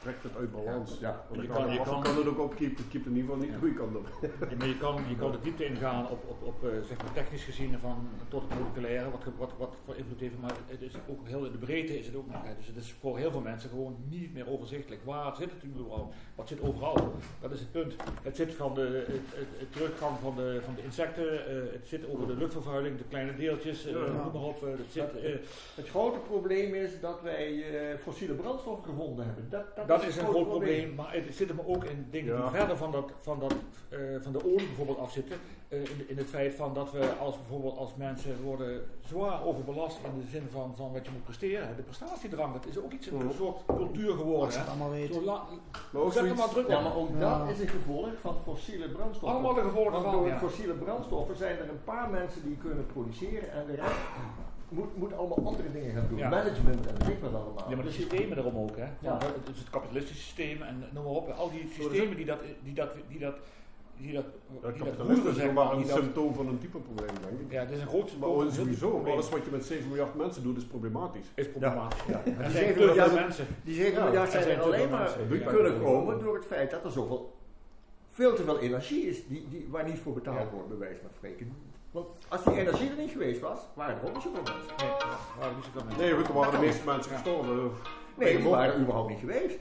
Trekt 0.01 0.23
het 0.23 0.35
uit 0.37 0.51
balans. 0.51 0.97
Ja. 0.99 1.23
Je 1.31 1.47
kan- 1.47 1.71
je 1.71 1.81
kan- 1.83 2.01
kan 2.03 2.15
het 2.17 2.27
ook 2.27 2.39
opkeepen, 2.39 2.77
het 2.83 2.87
keept 2.91 3.05
in 3.05 3.15
ieder 3.15 3.23
geval 3.29 3.37
niet 3.37 3.47
Ja. 3.47 3.53
de 3.53 3.59
goede 3.59 3.75
kant 3.75 3.95
op. 3.95 4.07
Ja, 4.49 4.55
maar 4.57 4.67
je 4.67 4.77
kan, 4.77 5.01
je 5.09 5.15
kan 5.15 5.31
de 5.31 5.39
diepte 5.41 5.65
ingaan 5.65 6.09
op, 6.09 6.23
op, 6.29 6.43
op 6.43 6.63
eh, 6.63 6.69
zeg 6.87 6.97
maar 7.03 7.13
technisch 7.13 7.43
gezien 7.43 7.79
van 7.79 8.07
tot 8.27 8.41
het 8.49 8.59
moleculaire, 8.59 9.11
wat, 9.11 9.23
ge- 9.23 9.31
wat, 9.37 9.51
wat 9.57 9.75
voor 9.85 9.95
invloed 9.95 10.19
heeft, 10.19 10.39
maar 10.41 10.53
het 10.67 10.81
is 10.81 10.93
ook 11.09 11.27
heel 11.27 11.45
in 11.45 11.51
de 11.51 11.57
breedte 11.57 11.99
is 11.99 12.05
het 12.05 12.15
ook 12.15 12.31
nog. 12.31 12.41
Dus 12.57 12.67
het 12.67 12.75
is 12.75 12.95
voor 12.99 13.17
heel 13.17 13.31
veel 13.31 13.41
mensen 13.41 13.69
gewoon 13.69 13.95
niet 14.09 14.33
meer 14.33 14.49
overzichtelijk. 14.49 15.01
Waar 15.05 15.35
zit 15.35 15.51
het 15.51 15.63
nu 15.63 15.69
überhaupt? 15.69 16.15
Wat 16.35 16.47
zit 16.47 16.61
overal? 16.61 17.13
Dat 17.41 17.51
is 17.51 17.59
het 17.59 17.71
punt. 17.71 17.95
Het 18.21 18.35
zit 18.35 18.53
van 18.53 18.73
de 18.73 19.19
het, 19.25 19.39
het, 19.39 19.47
het 19.59 19.71
teruggang 19.73 20.19
van 20.21 20.35
de, 20.35 20.59
van 20.65 20.75
de 20.75 20.83
insecten, 20.83 21.45
eh, 21.47 21.55
het 21.73 21.87
zit 21.87 22.09
over 22.09 22.27
de 22.27 22.35
luchtvervuiling, 22.35 22.97
de 22.97 23.03
kleine 23.09 23.35
deeltjes, 23.35 23.83
Ja. 23.83 23.91
noem 23.91 24.15
maar 24.33 24.41
op. 24.41 24.61
het 24.61 24.79
zit, 24.91 25.17
eh, 25.21 25.31
Het 25.75 25.89
grote 25.89 26.17
probleem 26.19 26.73
is 26.73 26.99
dat 27.01 27.21
wij 27.21 27.63
eh, 27.91 27.97
fossiele 27.97 28.33
brandstoffen 28.33 28.89
gevonden 28.89 29.25
hebben. 29.25 29.47
Dat, 29.49 29.75
dat, 29.75 29.87
Dat 29.87 30.03
is 30.05 30.17
een 30.17 30.25
groot 30.27 30.47
probleem, 30.49 30.95
maar 30.95 31.13
het 31.13 31.35
zit 31.35 31.47
hem 31.47 31.59
ook 31.65 31.83
in 31.85 32.07
dingen 32.11 32.33
Ja. 32.35 32.41
die 32.41 32.49
verder 32.49 32.77
van, 32.77 32.91
dat, 32.91 33.11
van, 33.21 33.39
dat, 33.39 33.55
eh, 33.89 33.99
van 34.21 34.31
de 34.31 34.43
olie 34.45 34.65
bijvoorbeeld 34.65 34.97
afzitten. 34.99 35.37
Eh, 35.73 35.79
in, 35.79 36.09
in 36.09 36.17
het 36.17 36.27
feit 36.29 36.53
van 36.55 36.73
dat 36.73 36.91
we 36.91 37.13
als 37.19 37.35
bijvoorbeeld 37.37 37.77
als 37.77 37.95
mensen 37.95 38.41
worden 38.43 38.81
zwaar 39.05 39.43
overbelast 39.45 39.97
in 40.13 40.19
de 40.21 40.27
zin 40.31 40.47
van, 40.51 40.73
van 40.75 40.91
wat 40.93 41.05
je 41.05 41.11
moet 41.11 41.23
presteren. 41.23 41.67
hè. 41.67 41.75
De 41.75 41.81
prestatiedrang, 41.81 42.53
dat 42.53 42.65
is 42.65 42.77
ook 42.77 42.91
iets, 42.91 43.07
een 43.07 43.15
Mhm. 43.17 43.35
soort 43.35 43.61
cultuur 43.65 44.11
geworden. 44.13 44.45
Als 44.45 44.53
je 44.53 44.59
hè. 44.59 44.65
het 44.65 44.73
allemaal 44.73 44.91
weet. 44.91 45.13
Zo 45.13 45.21
la- 45.21 45.43
Maar 45.91 46.01
ook 46.01 46.07
er 46.07 46.13
zoiets, 46.13 46.37
maar 46.39 46.49
druk 46.49 46.63
op. 46.65 46.69
Ja, 46.71 46.79
maar 46.79 46.95
ook 46.95 47.09
Ja. 47.19 47.37
dat 47.39 47.49
is 47.49 47.59
een 47.59 47.67
gevolg 47.67 48.07
van 48.21 48.35
fossiele 48.43 48.89
brandstoffen. 48.89 49.29
Allemaal 49.39 49.53
de 49.53 49.61
gevolgen 49.69 50.01
van. 50.01 50.11
door 50.11 50.27
Ja. 50.27 50.37
fossiele 50.37 50.73
brandstoffen 50.73 51.35
zijn 51.35 51.57
er 51.57 51.69
een 51.69 51.83
paar 51.83 52.09
mensen 52.09 52.43
die 52.43 52.57
kunnen 52.57 52.85
produceren 52.85 53.51
en 53.51 53.65
de 53.65 53.75
rest 53.75 53.95
moet, 54.69 54.97
moet 54.97 55.13
allemaal 55.13 55.37
andere 55.45 55.71
dingen 55.71 55.93
gaan 55.93 56.05
doen. 56.09 56.17
Ja. 56.17 56.29
Management 56.29 56.85
en 56.87 56.95
weet 56.97 57.07
ik 57.15 57.21
wat 57.21 57.33
allemaal. 57.33 57.53
Ja, 57.69 57.75
maar 57.75 57.75
de 57.75 57.83
Dus 57.83 57.95
je- 57.95 58.01
systemen 58.01 58.37
erom 58.37 58.57
ook, 58.57 58.77
hè? 58.77 58.87
Ja. 58.99 59.17
Het 59.17 59.49
is 59.53 59.59
het 59.59 59.69
kapitalistische 59.69 60.23
systeem 60.23 60.61
en 60.61 60.83
noem 60.91 61.03
maar 61.03 61.13
op. 61.13 61.29
Al 61.29 61.49
die 61.51 61.69
systemen 61.79 62.15
die 62.15 62.25
dat, 62.25 62.39
die 62.63 62.73
dat, 62.73 62.89
die 63.07 63.19
dat, 63.19 63.35
die 64.03 64.13
dat, 64.13 64.23
ja, 64.25 64.51
die 64.51 64.61
dat 64.61 64.73
kapitalisme 64.77 65.23
roeren, 65.23 65.47
is 65.47 65.53
maar. 65.53 65.71
een 65.73 65.87
dat, 65.87 65.97
symptoom 65.97 66.33
van 66.35 66.47
een 66.47 66.57
type 66.57 66.77
probleem, 66.77 67.07
denk 67.27 67.39
ik. 67.39 67.51
ja, 67.51 67.59
het 67.59 67.71
is 67.71 67.81
een 67.81 67.87
groot 67.87 68.11
Maar 68.19 68.29
heel 68.29 68.51
sowieso, 68.51 69.03
alles 69.05 69.29
wat 69.29 69.45
je 69.45 69.51
met 69.51 69.65
7 69.65 69.87
miljard 69.87 70.15
mensen 70.15 70.43
doet 70.43 70.57
is 70.57 70.65
problematisch. 70.65 71.27
is 71.35 71.49
problematisch. 71.49 71.99
Ja. 72.07 72.21
Die 72.23 72.33
Er 72.33 72.39
zijn 72.39 72.51
zeven 72.51 72.73
te 72.73 72.79
veel 72.79 72.87
miljard- 72.87 73.13
mensen. 73.13 73.45
Die 73.63 73.75
7 73.75 73.93
Ja, 73.99 74.03
miljard 74.03 74.31
zijn 74.31 74.43
zijn 74.43 74.57
er 74.57 74.63
alleen 74.63 74.89
maar 74.89 74.99
mensen. 74.99 75.39
Ja. 75.39 75.51
kunnen 75.51 75.81
komen 75.81 76.19
door 76.19 76.35
het 76.35 76.45
feit 76.45 76.71
dat 76.71 76.83
er 76.85 76.91
zoveel, 76.91 77.33
veel 78.11 78.33
te 78.35 78.43
veel 78.43 78.59
energie 78.59 79.03
is 79.05 79.27
die, 79.27 79.47
die, 79.49 79.67
waar 79.69 79.83
niet 79.85 79.99
voor 79.99 80.13
betaald 80.13 80.37
Ja. 80.39 80.49
wordt, 80.51 80.67
bij 80.67 80.77
wijze 80.77 81.01
van 81.01 81.09
spreken. 81.17 81.55
Want 81.91 82.07
als 82.27 82.43
die 82.43 82.53
energie 82.59 82.89
er 82.89 82.97
niet 82.97 83.11
geweest 83.11 83.39
was, 83.41 83.59
waren 83.73 83.95
er 83.95 84.07
ook 84.07 84.13
niet 84.13 84.23
zoveel 84.23 84.43
mensen. 84.43 84.73
Nee, 84.77 84.89
waren 85.39 85.55
niet 85.55 85.65
zoveel 85.65 85.83
mensen. 85.85 86.01
Nee, 86.03 86.13
goed, 86.13 86.27
er 86.27 86.33
waren 86.33 86.51
de 86.59 86.65
meeste 86.65 86.85
mensen 86.85 87.11
Ja. 87.11 87.17
gestorven. 87.17 87.71
Nee, 88.17 88.37
die 88.37 88.47
waren 88.49 88.73
er 88.73 88.79
überhaupt 88.79 89.09
niet 89.09 89.19
geweest. 89.19 89.57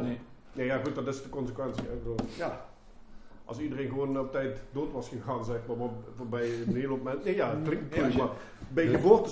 Nee. 0.00 0.18
Nee, 0.52 0.66
ja 0.66 0.78
goed, 0.84 0.94
dat 0.94 1.06
is 1.06 1.22
de 1.22 1.28
consequentie. 1.28 1.82
hè. 1.86 1.92
Ik 1.92 1.98
bedoel, 1.98 2.16
Ja. 2.36 2.66
Als 3.48 3.58
iedereen 3.58 3.88
gewoon 3.88 4.18
op 4.18 4.32
tijd 4.32 4.60
dood 4.72 4.92
was 4.92 5.08
gegaan, 5.08 5.44
zeg 5.44 5.58
maar, 5.66 6.26
bij 6.30 6.50
een 6.66 6.74
hele 6.74 6.88
hoop 6.88 7.02
mensen. 7.02 7.24
Nee, 7.24 7.34
ja, 7.36 7.50
het 7.56 7.68
klinkt 7.68 7.94
Ja, 7.94 8.08
maar 8.16 8.28
bij 8.68 8.86
geboorte 8.86 9.30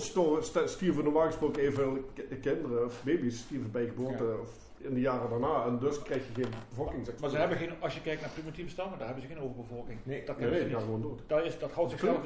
stierven 0.66 1.04
normaal 1.04 1.26
gesproken 1.26 2.04
ki- 2.14 2.36
kinderen 2.40 2.84
of 2.84 3.02
baby's 3.04 3.38
stierven 3.38 3.70
bij 3.70 3.86
geboorte 3.86 4.24
Ja. 4.24 4.38
of 4.40 4.48
in 4.78 4.94
de 4.94 5.00
jaren 5.00 5.30
daarna. 5.30 5.64
En 5.64 5.78
dus 5.78 6.02
krijg 6.02 6.22
je 6.26 6.42
geen 6.42 6.52
bevolkingsexplosie. 6.68 7.20
Maar 7.20 7.30
ze 7.48 7.54
hebben 7.54 7.56
geen, 7.56 7.82
als 7.82 7.94
je 7.94 8.00
kijkt 8.00 8.20
naar 8.20 8.30
primitieve 8.30 8.70
stammen, 8.70 8.98
daar 8.98 9.06
hebben 9.06 9.24
ze 9.28 9.34
geen 9.34 9.42
overbevolking. 9.42 9.98
Nee, 10.02 10.24
dat 10.24 10.38
Nee, 10.38 10.50
nee, 10.50 10.60
gaan 10.60 10.68
niet. 10.68 10.78
gewoon 10.78 11.02
dood. 11.02 11.20
Dat, 11.26 11.44
is, 11.44 11.58
dat 11.58 11.70
houdt 11.72 11.90
zichzelf. 11.90 12.18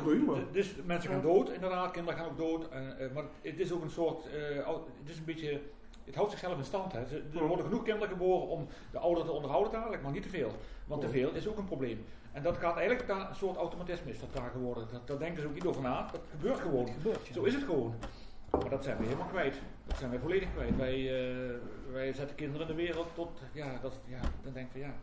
Dus 0.52 0.74
mensen 0.84 1.10
gaan 1.10 1.22
dood, 1.22 1.50
inderdaad, 1.50 1.90
kinderen 1.90 2.18
gaan 2.18 2.28
ook 2.30 2.38
dood. 2.38 2.68
En, 2.68 2.98
eh, 2.98 3.12
maar 3.14 3.24
het 3.42 3.58
is 3.60 3.72
ook 3.72 3.82
een 3.82 3.90
soort. 3.90 4.24
eh, 4.26 4.66
het 5.00 5.08
is 5.10 5.18
een 5.18 5.24
beetje. 5.24 5.60
Het 6.04 6.14
houdt 6.18 6.30
zichzelf 6.30 6.58
in 6.58 6.64
stand. 6.64 6.92
Hè. 6.92 6.98
Er 7.38 7.46
worden 7.46 7.64
genoeg 7.64 7.82
kinderen 7.82 8.08
geboren 8.08 8.48
om 8.48 8.66
de 8.92 8.98
ouderen 8.98 9.26
te 9.28 9.32
onderhouden 9.34 9.72
dadelijk, 9.72 10.02
maar 10.02 10.12
niet 10.12 10.22
te 10.22 10.28
veel. 10.28 10.50
Want 10.90 11.00
te 11.00 11.06
Ja. 11.06 11.12
veel 11.12 11.32
is 11.32 11.48
ook 11.48 11.58
een 11.58 11.64
probleem. 11.64 12.04
En 12.32 12.42
dat 12.42 12.56
gaat 12.56 12.76
eigenlijk 12.76 13.08
daar 13.08 13.28
een 13.28 13.34
soort 13.34 13.56
automatisme 13.56 14.10
is 14.10 14.20
dat 14.20 14.32
daar 14.32 14.50
geworden. 14.50 14.88
Dat, 14.92 15.06
daar 15.06 15.18
denken 15.18 15.42
ze 15.42 15.48
ook 15.48 15.54
niet 15.54 15.64
over 15.66 15.82
na. 15.82 16.08
Dat 16.12 16.20
gebeurt 16.30 16.60
gewoon. 16.60 16.86
gebeurt, 16.88 17.26
ja. 17.26 17.32
Zo 17.32 17.42
is 17.42 17.54
het 17.54 17.62
gewoon. 17.64 17.94
Maar 18.50 18.70
dat 18.70 18.84
zijn 18.84 18.96
we 18.96 19.04
helemaal 19.04 19.26
kwijt. 19.26 19.54
Dat 19.86 19.98
zijn 19.98 20.10
wij 20.10 20.18
volledig 20.18 20.52
kwijt. 20.54 20.76
Wij, 20.76 20.94
eh, 20.94 21.54
wij 21.92 22.12
zetten 22.12 22.36
kinderen 22.36 22.68
in 22.68 22.76
de 22.76 22.82
wereld 22.82 23.06
tot. 23.14 23.40
Ja, 23.52 23.78
dat, 23.82 24.00
ja 24.06 24.20
dan 24.42 24.52
denk 24.52 24.66
ik 24.66 24.72
van 24.72 24.80
ja. 24.80 24.94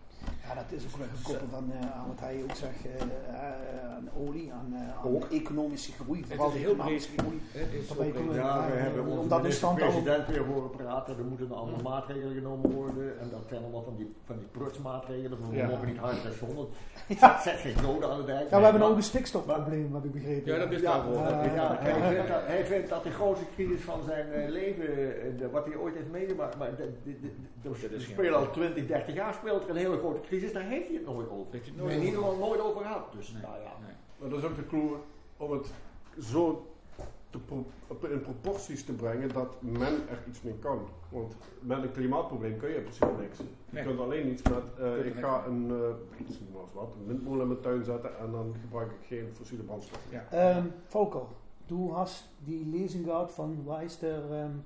Ja, 0.48 0.54
dat 0.56 0.64
is 0.70 0.84
ook 0.86 0.98
wel 0.98 1.08
gekoppeld 1.16 1.54
aan, 1.54 1.72
eh, 1.72 1.92
aan 2.00 2.08
wat 2.08 2.20
hij 2.20 2.36
ook 2.44 2.56
zegt, 2.56 2.86
eh, 2.86 3.02
eh, 3.02 3.96
aan 3.96 4.10
olie, 4.18 4.52
aan, 4.54 4.76
aan 5.04 5.12
Ook. 5.14 5.26
economische 5.32 5.92
groei. 5.92 6.20
Het 6.20 6.30
vooral 6.30 6.52
is 6.52 6.62
heel 6.62 6.76
breed. 6.76 7.10
groei. 7.18 7.42
Ja, 7.54 8.32
we 8.34 8.34
Ja, 8.36 8.62
hebben 8.70 9.06
onze 9.06 9.28
dat 9.30 9.42
president 9.42 10.28
weer 10.28 10.44
horen 10.46 10.70
praten. 10.70 11.18
Er 11.18 11.24
moeten 11.24 11.52
allemaal 11.52 11.82
maatregelen 11.82 12.34
genomen 12.34 12.72
worden. 12.72 13.20
En 13.20 13.30
dat 13.32 13.42
zijn 13.50 13.62
allemaal 13.62 13.84
van 13.84 13.96
die, 13.96 14.16
van 14.26 14.38
die 14.38 14.48
prutsmaatregelen. 14.52 15.38
We 15.50 15.56
Ja. 15.56 15.68
mogen 15.68 15.88
niet 15.88 15.98
harder 15.98 16.22
dan 16.40 16.48
100. 16.48 16.70
Zet, 17.08 17.42
zet 17.42 17.56
geen 17.60 17.76
doden 17.82 18.10
aan 18.10 18.18
de 18.20 18.26
dijk. 18.26 18.50
Ja, 18.50 18.58
we 18.58 18.64
hebben 18.64 18.82
Maar- 18.82 18.90
ook 18.90 18.96
een 18.96 19.04
stikstofprobleem, 19.04 19.94
heb 19.94 20.04
ik 20.06 20.12
begrepen. 20.12 20.54
Ja, 20.54 20.60
dat 20.60 20.72
is 20.72 20.82
Ja, 20.82 21.04
wel 21.10 21.14
ja, 21.14 21.78
hij, 21.80 22.14
vindt 22.14 22.28
dat, 22.28 22.42
hij 22.46 22.66
vindt 22.66 22.90
dat 22.90 23.04
de 23.04 23.12
grootste 23.12 23.46
crisis 23.56 23.82
van 23.82 24.00
zijn 24.06 24.32
eh, 24.32 24.50
leven, 24.50 24.86
de- 25.38 25.50
wat 25.52 25.66
hij 25.66 25.76
ooit 25.76 25.96
heeft 25.96 26.12
meegemaakt, 26.12 26.58
maar 26.58 26.76
de, 26.76 26.92
de, 27.04 27.30
er 27.94 28.02
spelen 28.02 28.36
al 28.38 28.50
20, 28.52 28.88
30 28.88 29.14
jaar 29.16 29.34
speelt 29.34 29.64
er 29.64 29.70
een 29.70 29.76
hele 29.76 29.98
grote 30.12 30.28
crisis, 30.28 30.54
daar 30.54 30.64
heeft 30.64 30.88
hij 30.88 30.96
het 30.96 31.06
nooit 31.06 31.30
over. 31.30 31.46
Heeft 31.52 31.66
hij 31.66 31.74
het 31.76 31.76
Nee, 31.76 31.86
nooit 31.86 31.98
in 32.00 32.04
ieder 32.06 32.20
over. 32.20 32.34
geval 32.34 32.48
nooit 32.48 32.62
over 32.62 32.82
gehad. 32.82 33.12
Dus 33.16 33.32
Nee, 33.32 33.42
nou 33.42 33.54
ja. 33.62 33.72
nee. 33.86 33.96
Maar 34.20 34.30
dat 34.30 34.40
is 34.40 34.46
ook 34.46 34.56
de 34.56 34.68
clue 34.68 34.90
om 35.38 35.52
het 35.52 35.72
zo 36.20 36.68
te 37.30 37.38
pro- 37.40 38.08
in 38.10 38.22
proporties 38.22 38.84
te 38.86 38.94
brengen 38.94 39.34
dat 39.34 39.56
men 39.62 39.94
er 40.10 40.24
iets 40.28 40.42
mee 40.42 40.54
kan. 40.60 40.80
Want 41.10 41.36
met 41.60 41.84
een 41.84 41.92
klimaatprobleem 41.92 42.58
kun 42.58 42.70
je 42.70 42.76
in 42.76 42.82
principe 42.82 43.12
niks. 43.20 43.38
Je 43.70 43.84
kunt 43.84 44.00
alleen 44.00 44.28
iets 44.32 44.42
met, 44.42 44.64
eh, 44.80 45.06
ik 45.06 45.16
ga 45.16 45.46
een, 45.46 45.72
eh, 45.72 46.20
iets 46.28 46.40
noem 46.40 46.50
maar 46.54 46.62
eens 46.62 46.74
wat, 46.74 46.90
een 47.00 47.08
windmolen 47.08 47.42
in 47.42 47.48
mijn 47.48 47.60
tuin 47.60 47.84
zetten 47.84 48.18
en 48.20 48.32
dan 48.32 48.56
gebruik 48.62 48.92
ik 48.92 49.08
geen 49.08 49.30
fossiele 49.34 49.64
brandstof. 49.64 50.00
Ähm, 50.32 50.72
Volker, 50.86 51.22
du 51.66 51.92
hast 51.92 52.30
die 52.46 52.66
Lesung 52.66 53.30
von, 53.30 53.58
wie 53.66 53.74
heißt 53.74 54.02
der, 54.02 54.22
ähm, 54.32 54.64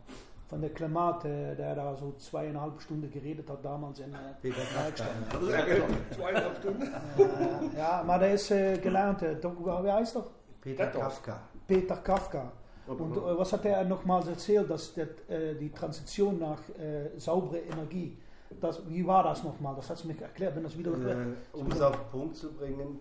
von 0.51 0.59
der 0.61 0.69
Klimat, 0.71 1.23
äh, 1.25 1.55
der 1.55 1.73
da 1.75 1.95
so 1.95 2.11
zweieinhalb 2.17 2.81
Stunden 2.81 3.09
geredet 3.09 3.49
hat 3.49 3.63
damals 3.63 3.99
in 3.99 4.13
äh, 4.13 4.17
Peter 4.41 4.57
Kafka. 4.73 4.83
Werkstatt. 4.83 5.07
Dat 5.33 5.41
is 5.43 5.49
eigenlijk 5.53 6.11
Zweieinhalb 6.17 6.55
Stunden. 6.57 6.83
Äh, 6.83 7.77
ja, 7.77 8.03
maar 8.05 8.19
der 8.19 8.33
ist 8.33 8.51
äh, 8.51 8.77
gelernt, 8.77 9.21
äh, 9.23 9.37
wie 9.41 9.91
heißt 9.91 10.15
er? 10.17 10.25
Peter? 10.59 10.87
Kafka. 10.87 11.39
Peter 11.67 11.95
Kafka. 11.97 12.51
Wat- 12.85 12.99
Und 12.99 13.15
äh, 13.15 13.37
was 13.39 13.53
hat 13.53 13.63
er 13.65 13.85
nochmals 13.85 14.27
erzählt, 14.27 14.69
dass 14.69 14.93
das, 14.93 15.07
äh, 15.29 15.55
die 15.55 15.71
Transition 15.71 16.37
nach 16.39 16.59
äh, 16.77 17.17
saubere 17.17 17.59
Energie, 17.59 18.17
das, 18.59 18.81
wie 18.89 19.07
war 19.07 19.23
das 19.23 19.43
nochmal? 19.43 19.73
Das 19.77 19.89
hat 19.89 20.03
du 20.03 20.07
mir 20.09 20.21
erklärt, 20.21 20.53
wenn 20.57 20.63
das 20.63 20.77
wieder 20.77 20.91
Äh, 20.91 21.33
um 21.53 21.71
es 21.71 21.79
auf 21.81 21.95
den 21.95 22.09
Punkt 22.11 22.35
zu 22.35 22.51
bringen, 22.51 22.99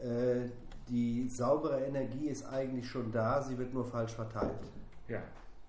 äh, 0.00 0.48
die 0.88 1.28
saubere 1.28 1.78
Energie 1.84 2.26
ist 2.28 2.44
eigentlich 2.52 2.88
schon 2.88 3.12
da, 3.12 3.40
sie 3.40 3.56
wird 3.56 3.72
nur 3.72 3.84
falsch 3.84 4.12
verteilt. 4.14 4.58
Ja. 5.06 5.20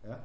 Ja? 0.09 0.17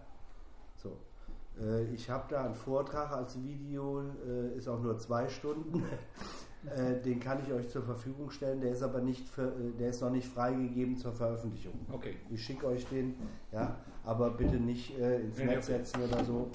Äh, 1.61 1.85
ich 1.95 2.09
habe 2.11 2.25
da 2.29 2.45
einen 2.45 2.55
Vortrag 2.55 3.13
als 3.13 3.43
Video, 3.43 4.03
äh, 4.27 4.57
ist 4.57 4.69
auch 4.69 4.81
nur 4.81 4.99
zwei 4.99 5.29
Stunden. 5.29 5.83
äh, 6.77 7.01
den 7.01 7.21
kann 7.21 7.41
ich 7.45 7.53
euch 7.53 7.69
zur 7.69 7.83
Verfügung 7.83 8.31
stellen. 8.31 8.61
Der 8.61 8.73
ist 8.73 8.83
aber 8.83 9.01
nicht, 9.01 9.29
für, 9.29 9.53
der 9.79 9.91
ist 9.91 10.01
noch 10.01 10.11
nicht 10.11 10.29
freigegeben 10.29 10.97
zur 10.97 11.13
Veröffentlichung. 11.13 11.75
Okay. 11.93 12.17
Ich 12.31 12.45
schicke 12.45 12.67
euch 12.67 12.87
den, 12.87 13.15
ja, 13.53 13.77
aber 14.05 14.31
bitte 14.31 14.57
nicht 14.57 14.99
äh, 14.99 15.21
ins 15.21 15.39
nee, 15.39 15.47
Netz 15.47 15.69
okay. 15.69 15.79
setzen 15.79 16.03
oder 16.03 16.25
so. 16.25 16.49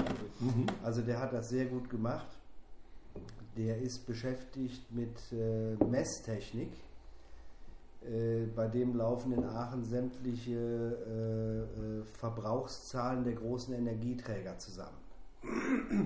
Also 0.83 1.01
der 1.01 1.19
hat 1.19 1.33
das 1.33 1.49
sehr 1.49 1.65
gut 1.65 1.89
gemacht. 1.89 2.27
Der 3.57 3.77
ist 3.79 4.07
beschäftigt 4.07 4.91
mit 4.91 5.17
äh, 5.31 5.75
Messtechnik. 5.83 6.71
Äh, 8.09 8.47
bei 8.55 8.67
dem 8.67 8.95
laufen 8.95 9.31
in 9.31 9.45
Aachen 9.45 9.83
sämtliche 9.83 10.51
äh, 11.07 11.99
äh, 11.99 12.03
Verbrauchszahlen 12.03 13.23
der 13.23 13.33
großen 13.33 13.73
Energieträger 13.73 14.57
zusammen. 14.57 14.97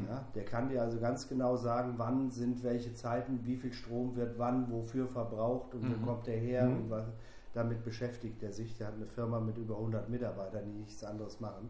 Ja, 0.09 0.25
der 0.33 0.45
kann 0.45 0.69
dir 0.69 0.81
also 0.81 0.99
ganz 0.99 1.27
genau 1.29 1.55
sagen, 1.57 1.93
wann 1.97 2.31
sind 2.31 2.63
welche 2.63 2.93
Zeiten, 2.95 3.39
wie 3.45 3.55
viel 3.55 3.71
Strom 3.71 4.15
wird 4.15 4.39
wann, 4.39 4.71
wofür 4.71 5.07
verbraucht 5.07 5.75
und 5.75 5.83
Mhm. 5.83 6.01
wo 6.01 6.05
kommt 6.07 6.27
der 6.27 6.37
her 6.37 6.65
Mhm. 6.65 6.75
und 6.77 6.89
was, 6.89 7.05
damit 7.53 7.83
beschäftigt 7.83 8.41
er 8.41 8.51
sich. 8.51 8.75
Der 8.77 8.87
hat 8.87 8.95
eine 8.95 9.05
Firma 9.05 9.39
mit 9.39 9.57
über 9.57 9.77
100 9.77 10.09
Mitarbeitern, 10.09 10.65
die 10.65 10.79
nichts 10.79 11.03
anderes 11.03 11.39
machen. 11.39 11.69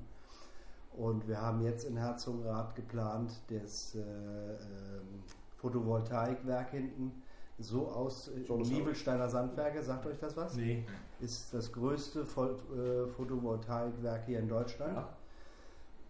Und 0.95 1.27
wir 1.27 1.41
haben 1.41 1.61
jetzt 1.61 1.83
in 1.85 1.97
Herzogenrath 1.97 2.73
geplant, 2.75 3.31
das 3.49 3.95
äh, 3.95 3.99
ähm, 3.99 5.23
Photovoltaikwerk 5.57 6.71
hinten 6.71 7.11
so 7.59 7.87
aus 7.87 8.29
äh, 8.29 8.53
Niebelsteiner 8.53 9.29
Sandwerke, 9.29 9.81
sagt 9.81 10.05
euch 10.05 10.19
das 10.19 10.37
was? 10.37 10.55
Nee. 10.55 10.85
Ist 11.19 11.53
das 11.53 11.71
größte 11.71 12.21
äh, 12.21 13.07
Photovoltaikwerk 13.07 14.25
hier 14.25 14.39
in 14.39 14.47
Deutschland. 14.47 14.95
Ja. 14.95 15.09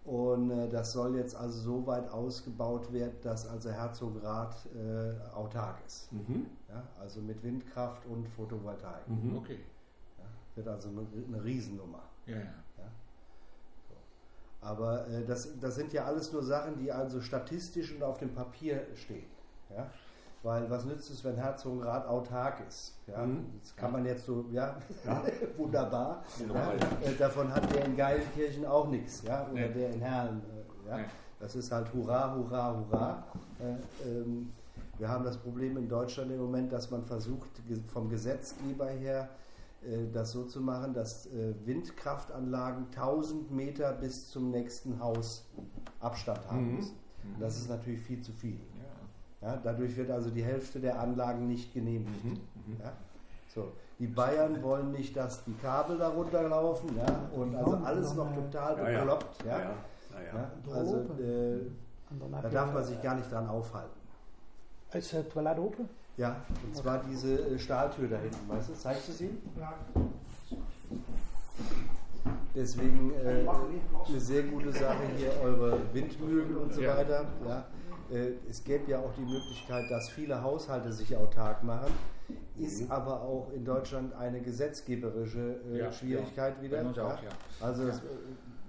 Und 0.03 0.51
äh, 0.51 0.69
das 0.69 0.93
soll 0.93 1.15
jetzt 1.15 1.35
also 1.35 1.59
so 1.59 1.87
weit 1.87 2.09
ausgebaut 2.09 2.91
werden, 2.93 3.15
dass 3.23 3.47
also 3.47 3.69
Herzogenrath 3.69 4.67
äh, 4.73 5.35
autark 5.35 5.77
ist. 5.85 6.11
Mhm. 6.13 6.47
Ja? 6.69 6.83
Also 6.99 7.21
mit 7.21 7.41
Windkraft 7.43 8.05
und 8.05 8.27
Photovoltaik. 8.29 9.07
Mhm. 9.07 9.37
Okay. 9.37 9.59
Ja? 10.17 10.23
Wird 10.55 10.67
also 10.67 10.89
eine, 10.89 11.05
eine 11.27 11.43
Riesennummer. 11.43 12.03
Ja, 12.25 12.37
ja. 12.37 12.53
Aber 14.61 15.07
äh, 15.07 15.25
das, 15.25 15.57
das 15.59 15.75
sind 15.75 15.93
ja 15.93 16.05
alles 16.05 16.33
nur 16.33 16.43
Sachen, 16.43 16.77
die 16.77 16.91
also 16.91 17.21
statistisch 17.21 17.93
und 17.93 18.03
auf 18.03 18.17
dem 18.17 18.33
Papier 18.33 18.85
stehen. 18.95 19.27
Ja? 19.69 19.89
Weil 20.43 20.69
was 20.69 20.85
nützt 20.85 21.09
es, 21.09 21.23
wenn 21.23 21.35
Herzogenrath 21.35 22.05
autark 22.07 22.61
ist? 22.67 22.93
Ja? 23.07 23.25
Mhm. 23.25 23.45
Das 23.61 23.75
kann 23.75 23.91
man 23.91 24.05
jetzt 24.05 24.25
so, 24.25 24.45
ja, 24.51 24.77
Ja. 25.05 25.23
wunderbar. 25.57 26.23
Ja? 26.53 26.73
Äh, 26.73 27.15
davon 27.17 27.53
hat 27.53 27.73
der 27.73 27.85
in 27.85 27.97
Geilenkirchen 27.97 28.65
auch 28.65 28.87
nichts. 28.87 29.23
Ja? 29.23 29.43
Oder 29.51 29.67
Nee. 29.67 29.73
der 29.73 29.89
in 29.91 29.99
Herlen. 29.99 30.41
Äh, 30.85 30.89
ja? 30.89 30.97
Nee. 30.97 31.03
Das 31.39 31.55
ist 31.55 31.71
halt 31.71 31.93
Hurra, 31.93 32.33
Hurra, 32.35 32.75
Hurra. 32.77 33.23
Äh, 33.59 34.09
ähm, 34.09 34.51
wir 34.97 35.09
haben 35.09 35.23
das 35.23 35.37
Problem 35.37 35.77
in 35.77 35.87
Deutschland 35.87 36.31
im 36.31 36.39
Moment, 36.39 36.71
dass 36.71 36.89
man 36.89 37.03
versucht, 37.03 37.49
vom 37.93 38.09
Gesetzgeber 38.09 38.87
her 38.87 39.29
äh, 39.83 40.07
das 40.11 40.31
so 40.31 40.43
zu 40.45 40.61
machen, 40.61 40.93
dass 40.93 41.27
äh, 41.27 41.53
Windkraftanlagen 41.65 42.87
1000 42.95 43.51
Meter 43.51 43.91
bis 43.93 44.29
zum 44.29 44.49
nächsten 44.51 44.99
Haus 44.99 45.45
Abstand 45.99 46.39
haben 46.49 46.67
Mhm. 46.71 46.75
müssen. 46.77 46.95
Und 47.35 47.41
das 47.41 47.57
ist 47.57 47.69
natürlich 47.69 48.01
viel 48.01 48.21
zu 48.21 48.31
viel. 48.31 48.57
Ja. 49.41 49.47
Ja, 49.53 49.59
dadurch 49.63 49.95
wird 49.95 50.09
also 50.09 50.29
die 50.29 50.43
Hälfte 50.43 50.79
der 50.79 50.99
Anlagen 50.99 51.47
nicht 51.47 51.73
genehmigt. 51.73 52.23
Mhm. 52.23 52.31
Mhm. 52.31 52.77
Ja? 52.83 52.91
So. 53.53 53.71
Die 53.99 54.07
Bayern 54.07 54.61
wollen 54.61 54.91
nicht, 54.91 55.15
dass 55.15 55.43
die 55.43 55.53
Kabel 55.53 55.97
da 55.97 56.09
runterlaufen. 56.09 56.95
Ja? 56.97 57.29
Und 57.35 57.55
also 57.55 57.77
alles 57.83 58.13
noch 58.13 58.33
total 58.33 58.77
Ja, 58.77 58.89
ja. 58.89 58.99
bekloppt. 58.99 59.43
Ja? 59.45 59.51
Ja, 59.51 59.59
ja. 59.59 59.69
Ja, 60.33 60.39
Ja? 60.69 60.73
Also 60.75 60.97
äh, 61.21 61.59
da 62.41 62.49
darf 62.49 62.73
man 62.73 62.83
sich 62.83 63.01
gar 63.01 63.15
nicht 63.15 63.31
dran 63.31 63.47
aufhalten. 63.47 63.97
Is 64.93 65.11
het 65.11 65.29
toilet 65.31 65.57
open? 65.59 65.89
Ja, 66.15 66.37
und 66.65 66.75
zwar 66.75 66.99
diese 67.09 67.33
äh, 67.47 67.59
Stahltür 67.59 68.07
da 68.07 68.17
hinten, 68.17 68.47
weißt 68.49 68.69
du? 68.69 68.73
Zeigst 68.73 69.09
du 69.09 69.11
sie? 69.11 69.29
Deswegen 72.55 73.11
äh, 73.23 73.45
eine 74.07 74.19
sehr 74.19 74.43
gute 74.43 74.71
Sache 74.71 75.03
hier, 75.15 75.31
eure 75.43 75.77
Windmühlen 75.93 76.57
und 76.57 76.73
so 76.73 76.81
Ja. 76.81 76.97
weiter. 76.97 77.25
Ja. 77.47 77.65
Äh, 78.11 78.31
es 78.49 78.63
gäbe 78.63 78.91
ja 78.91 78.99
auch 78.99 79.13
die 79.13 79.21
Möglichkeit, 79.25 79.89
dass 79.91 80.09
viele 80.09 80.41
Haushalte 80.41 80.91
sich 80.93 81.15
autark 81.15 81.63
machen. 81.63 81.91
Ist 82.57 82.89
aber 82.91 83.21
auch 83.21 83.51
in 83.53 83.63
Deutschland 83.65 84.13
eine 84.15 84.41
gesetzgeberische 84.41 85.59
äh, 85.71 85.77
Ja, 85.79 85.91
Schwierigkeit 85.91 86.55
ja. 86.57 86.61
wieder. 86.63 86.81
Uns 86.81 86.97
auch, 86.99 87.21
ja. 87.23 87.29
Also 87.61 87.83
Ja. 87.83 87.87
das, 87.89 87.99
äh, 87.99 88.03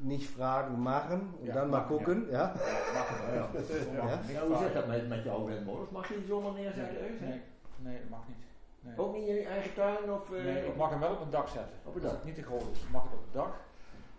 nicht 0.00 0.30
fragen, 0.30 0.80
machen 0.80 1.34
und 1.40 1.46
Ja, 1.46 1.54
dann 1.54 1.70
mal 1.70 1.78
machen, 1.80 1.90
ja. 1.92 1.96
gucken. 2.04 2.26
Ja. 2.30 2.54
Machen, 2.94 3.16
ja. 3.34 3.34
Ja. 3.34 4.20
Ja, 4.34 4.46
hoe 4.46 4.56
zit 4.58 4.74
dat 4.74 4.86
met, 4.86 5.08
met 5.08 5.24
jouw 5.24 5.44
windmolens? 5.46 5.90
Mag 5.90 6.08
je 6.08 6.14
die 6.18 6.26
zomaar 6.26 6.52
neerzetten? 6.52 6.96
Nee, 7.02 7.20
nee, 7.30 7.40
nee, 7.78 7.98
dat 8.00 8.08
mag 8.10 8.20
niet. 8.28 8.36
Nee. 8.80 8.94
Ook 8.98 9.12
niet 9.14 9.26
in 9.28 9.34
je 9.34 9.42
eigen 9.44 9.74
tuin? 9.74 10.12
Of, 10.12 10.32
eh, 10.32 10.44
Nee, 10.44 10.66
ik 10.66 10.76
mag 10.76 10.90
hem 10.90 11.00
wel 11.00 11.12
op 11.12 11.20
een 11.20 11.30
dak 11.30 11.48
zetten. 11.48 11.72
Op 11.84 11.94
Als 11.94 12.02
dak? 12.02 12.12
het 12.12 12.24
niet 12.24 12.34
te 12.34 12.42
groot 12.42 12.62
is, 12.72 12.86
mag 12.92 13.02
het 13.02 13.12
op 13.12 13.20
het 13.24 13.32
dak. 13.34 13.54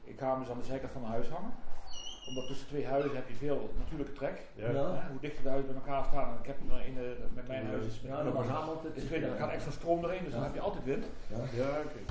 Ik 0.03 0.19
ga 0.19 0.31
hem 0.31 0.39
dus 0.39 0.49
aan 0.49 0.57
de 0.57 0.63
zijkant 0.65 0.91
van 0.91 1.01
mijn 1.01 1.13
huis 1.13 1.29
hangen. 1.29 1.51
Omdat 2.29 2.47
tussen 2.47 2.67
twee 2.67 2.85
huizen 2.87 3.15
heb 3.15 3.27
je 3.29 3.35
veel 3.45 3.59
natuurlijke 3.77 4.13
trek. 4.13 4.37
Ja. 4.55 5.07
Hoe 5.11 5.19
dichter 5.19 5.43
de 5.43 5.49
huizen 5.49 5.71
bij 5.73 5.81
elkaar 5.81 6.03
staan. 6.05 6.29
En 6.33 6.39
ik 6.41 6.45
heb 6.51 6.57
er 6.71 6.85
in 6.85 6.93
de, 6.93 7.15
met 7.33 7.47
mijn 7.47 7.65
huis 7.65 7.85
is 7.85 8.01
met 8.01 8.11
Ja, 8.11 8.17
is 8.93 9.03
tweede, 9.03 9.25
er 9.25 9.37
gaat 9.37 9.51
extra 9.51 9.71
stroom 9.71 10.03
erin, 10.05 10.23
dus 10.23 10.33
dan 10.33 10.43
heb 10.43 10.53
je 10.53 10.59
altijd 10.59 10.83
wind. 10.83 11.05
Ja, 11.61 11.69
oké. 11.85 12.01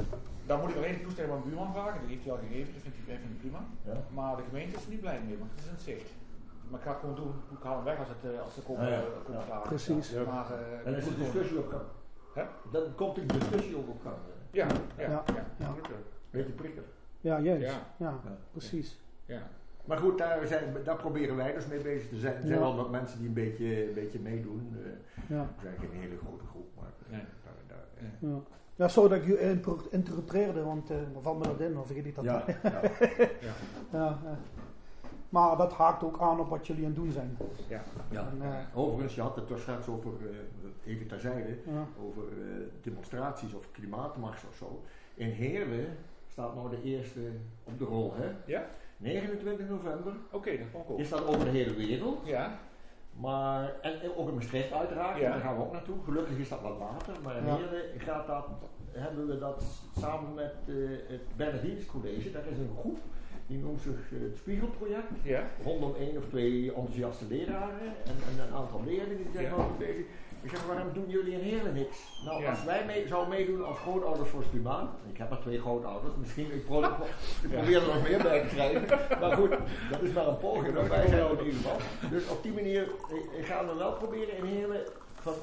Dan 0.46 0.60
moet 0.60 0.70
ik 0.70 0.76
alleen 0.76 0.96
de 0.98 1.02
toestemming 1.06 1.34
van 1.34 1.38
mijn 1.48 1.48
buurman 1.56 1.72
vragen, 1.78 2.00
die 2.00 2.08
heeft 2.14 2.24
hij 2.24 2.32
al 2.32 2.38
gegeven, 2.46 2.72
dat 2.74 2.82
vindt 2.82 2.96
hij, 2.98 3.06
hij 3.14 3.18
vindt 3.22 3.32
het 3.34 3.42
prima. 3.44 3.60
Ja. 3.90 3.96
Maar 4.18 4.36
de 4.36 4.42
gemeente 4.48 4.76
is 4.76 4.84
er 4.84 4.90
niet 4.90 5.00
blij 5.06 5.20
mee, 5.26 5.38
want 5.38 5.50
het 5.50 5.60
is 5.60 5.66
in 5.70 5.76
het 5.78 5.86
zicht. 5.90 6.08
Maar 6.68 6.78
ik 6.80 6.84
ga 6.86 6.92
het 6.92 7.00
gewoon 7.00 7.18
doen, 7.22 7.32
ik 7.56 7.62
haal 7.68 7.76
hem 7.76 7.84
weg 7.90 7.98
als, 8.04 8.08
het, 8.14 8.22
eh, 8.34 8.40
als 8.46 8.54
ze 8.54 8.62
komen, 8.68 8.84
Ja, 8.84 8.90
ja. 8.90 8.98
eh, 8.98 9.22
komen 9.26 9.40
Ja. 9.40 9.46
klagen. 9.50 9.68
Precies. 9.74 10.06
Ja. 10.10 10.22
Maar, 10.32 10.46
eh, 10.58 10.84
Dan 10.84 10.94
is 10.94 11.04
ik 11.06 11.10
de 11.10 11.10
moet 11.10 11.14
gewoon- 11.16 11.32
discussie 11.32 11.58
op 11.64 11.68
gang. 11.74 11.86
Hè? 12.38 12.44
Dan 12.74 12.84
komt 13.00 13.14
de 13.14 13.26
discussie 13.38 13.76
ook 13.80 13.88
op 13.94 14.00
gang. 14.06 14.18
Ja, 14.60 14.66
ja, 14.96 15.08
Ja. 15.14 15.22
ja. 15.36 15.44
Ja, 15.64 15.74
Beetje 16.30 16.52
prikker. 16.52 16.82
ja 17.20 17.34
juist. 17.40 17.66
Ja. 17.66 17.78
Ja, 18.04 18.12
Ja. 18.28 18.36
precies. 18.52 18.88
ja. 19.26 19.42
Maar 19.88 19.98
goed, 19.98 20.18
daar, 20.18 20.46
zijn, 20.46 20.64
daar 20.84 20.96
proberen 20.96 21.36
wij 21.36 21.52
dus 21.54 21.66
mee 21.66 21.80
bezig 21.80 22.08
te 22.08 22.16
zijn. 22.16 22.34
Er 22.34 22.40
zijn 22.40 22.52
Ja. 22.54 22.58
wel 22.60 22.76
wat 22.76 22.90
mensen 22.90 23.18
die 23.18 23.28
een 23.28 23.34
beetje, 23.34 23.88
een 23.88 23.94
beetje 23.94 24.18
meedoen. 24.20 24.76
eh, 24.84 24.90
Ja. 25.36 25.42
we 25.56 25.62
zijn 25.62 25.78
geen 25.78 26.00
hele 26.00 26.16
grote 26.16 26.44
groep, 26.44 26.66
maar 26.76 26.90
Nee. 27.08 27.20
daar, 27.44 27.52
daar, 27.66 28.08
Nee. 28.20 28.32
Ja. 28.32 28.38
Ja, 28.74 28.88
sorry 28.88 29.08
dat 29.08 29.18
ik 29.18 29.26
je 29.26 29.40
inter- 29.40 29.86
interrupeerde, 29.90 30.62
want 30.64 30.90
eh 30.90 30.96
dan 31.12 31.22
valt 31.22 31.38
me 31.38 31.44
dat 31.44 31.60
in, 31.60 31.78
of 31.78 31.86
vergeet 31.86 32.06
ik 32.06 32.14
dat. 32.14 32.24
ja, 32.30 32.44
ja. 32.62 32.80
Ja. 33.92 34.18
Maar 35.28 35.56
dat 35.56 35.72
haakt 35.72 36.02
ook 36.04 36.20
aan 36.20 36.40
op 36.40 36.48
wat 36.48 36.66
jullie 36.66 36.82
aan 36.84 36.90
het 36.90 37.00
doen 37.00 37.12
zijn. 37.12 37.36
Ja. 37.68 37.82
ja. 38.10 38.20
En, 38.28 38.42
eh, 38.42 38.78
Overigens, 38.78 39.14
je 39.14 39.20
had 39.20 39.36
het 39.36 39.46
toch 39.46 39.60
straks 39.60 39.88
over, 39.88 40.10
eh, 40.30 40.92
even 40.92 41.06
terzijde, 41.06 41.56
ja. 41.66 41.86
over 42.06 42.22
eh, 42.22 42.66
demonstraties 42.82 43.54
of 43.54 43.70
klimaatmars 43.72 44.44
of 44.48 44.54
zo. 44.56 44.82
In 45.14 45.28
Heerlen 45.30 45.86
staat 46.28 46.54
nou 46.54 46.70
de 46.70 46.82
eerste 46.82 47.20
op 47.64 47.78
de 47.78 47.84
rol, 47.84 48.14
hè? 48.16 48.30
Ja? 48.46 48.66
29 48.98 49.68
november 49.68 50.12
Oké, 50.32 50.50
dat 50.58 50.66
komt 50.72 50.88
ook. 50.88 50.98
is 50.98 51.08
dat 51.08 51.26
over 51.26 51.44
de 51.44 51.50
hele 51.50 51.74
wereld. 51.74 52.20
Ja, 52.24 52.58
Maar, 53.20 53.74
en, 53.82 54.00
en 54.00 54.10
ook 54.16 54.28
in 54.28 54.34
Maastricht 54.34 54.72
uiteraard, 54.72 55.18
Ja. 55.20 55.30
daar 55.30 55.40
gaan 55.40 55.56
we 55.56 55.62
ook 55.62 55.72
naartoe. 55.72 55.96
Gelukkig 56.04 56.38
is 56.38 56.48
dat 56.48 56.60
wat 56.60 56.78
later, 56.78 57.14
maar 57.22 57.36
in 57.36 57.44
Ja. 57.46 57.56
Heerlen 57.56 58.00
gaat 58.00 58.26
dat, 58.26 58.46
hebben 58.92 59.26
we 59.26 59.38
dat 59.38 59.62
samen 59.98 60.34
met 60.34 60.54
eh, 60.66 60.74
het 61.08 61.36
Bernardines 61.36 61.86
College. 61.86 62.30
Daar 62.30 62.46
is 62.46 62.58
een 62.58 62.76
groep, 62.80 62.98
die 63.46 63.58
noemt 63.58 63.80
zich 63.80 64.12
eh, 64.12 64.20
het 64.20 64.36
Spiegelproject. 64.36 65.10
ja. 65.22 65.42
Rondom 65.64 65.94
één 65.94 66.16
of 66.16 66.24
twee 66.28 66.66
enthousiaste 66.74 67.24
leraren 67.28 67.80
en, 68.04 68.16
en 68.28 68.46
een 68.48 68.54
aantal 68.54 68.82
leerlingen 68.84 69.16
die 69.32 69.32
zijn 69.32 69.52
bezig. 69.78 70.06
Ik 70.42 70.50
zeg, 70.50 70.66
waarom 70.66 70.92
doen 70.92 71.04
jullie 71.08 71.32
in 71.32 71.40
Heerlen 71.40 71.74
niks? 71.74 71.98
Nou, 72.24 72.42
Ja. 72.42 72.50
als 72.50 72.64
wij 72.64 72.84
mee, 72.84 73.06
zouden 73.08 73.28
meedoen 73.28 73.64
als 73.64 73.78
grootouders 73.78 74.28
voor 74.30 74.42
klimaat, 74.50 74.88
ik 75.12 75.18
heb 75.18 75.30
maar 75.30 75.40
twee 75.40 75.60
grootouders, 75.60 76.14
misschien, 76.18 76.52
ik, 76.52 76.64
pro- 76.66 76.82
ik 77.44 77.50
probeer 77.50 77.80
er 77.82 77.86
nog 77.94 78.02
meer 78.02 78.22
bij 78.22 78.40
te 78.40 78.46
krijgen, 78.54 78.98
maar 79.20 79.36
goed, 79.36 79.50
dat 79.90 80.02
is 80.02 80.12
maar 80.12 80.26
een 80.26 80.38
poging, 80.38 80.74
maar 80.74 80.88
wij 80.88 81.06
zijn 81.08 81.22
in 81.30 81.44
ieder 81.44 81.52
geval. 81.54 81.76
Dus 82.10 82.28
op 82.28 82.42
die 82.42 82.52
manier 82.52 82.82
eh, 83.38 83.44
gaan 83.46 83.66
we 83.68 83.74
wel 83.74 83.92
proberen 83.92 84.36
in 84.36 84.44
Heerlen 84.44 84.80
van 85.20 85.34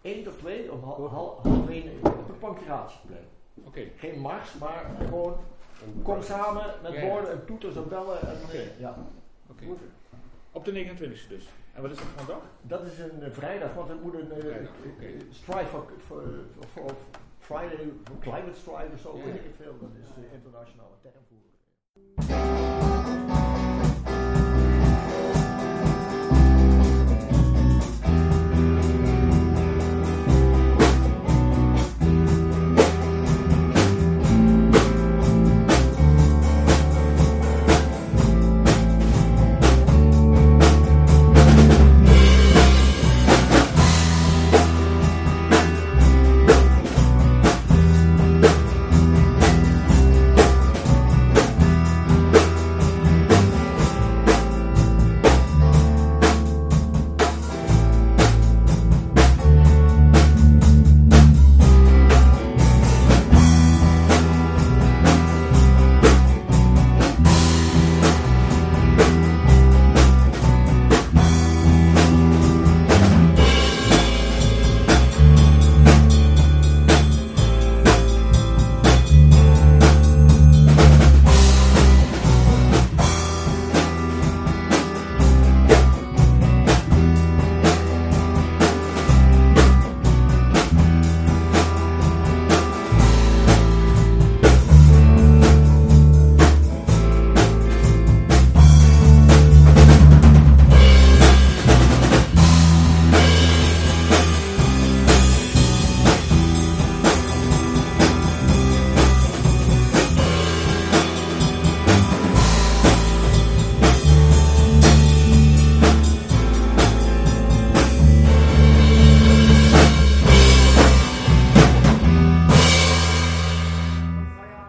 1 0.00 0.24
tot 0.24 0.38
2 0.38 0.72
om 0.72 0.82
half, 0.82 1.10
half, 1.10 1.42
half 1.42 1.68
1 1.68 1.82
op 2.02 2.26
het 2.28 2.38
Pancratiusplein. 2.38 3.24
Oké. 3.64 3.80
Geen 3.96 4.18
mars, 4.20 4.54
maar 4.60 4.90
gewoon 5.06 5.36
kom 6.02 6.22
samen 6.22 6.64
met 6.82 7.00
borden 7.08 7.30
en 7.30 7.44
toeters 7.46 7.76
en 7.76 7.88
bellen. 7.88 8.20
En, 8.20 8.36
Oké. 8.44 8.62
ja. 8.78 8.96
Oké. 9.50 9.64
Op 10.52 10.64
de 10.64 10.72
29e 10.72 11.28
dus. 11.28 11.48
En 11.80 11.88
wat 11.88 11.98
is 11.98 12.04
dat 12.16 12.26
dag? 12.26 12.42
Dat 12.62 12.82
is 12.82 12.98
een 12.98 13.22
eh, 13.22 13.30
vrijdag, 13.30 13.74
want 13.74 13.88
we 13.88 13.98
moeten 14.02 14.20
een 14.20 14.40
Vrijdag, 14.40 14.72
oké. 14.94 15.06
strive 15.30 15.66
for, 15.66 15.84
for, 16.06 16.22
for, 16.58 16.66
for 16.66 16.94
Friday, 17.38 17.92
for 18.04 18.18
climate 18.18 18.58
strike 18.58 18.92
of 18.92 19.00
zo, 19.00 19.14
weet 19.24 19.34
ik 19.34 19.54
veel. 19.56 19.74
Dat 19.80 19.90
is 20.02 20.08
de 20.14 20.34
internationale 20.34 20.94
term 21.02 21.24
voor. 21.28 22.89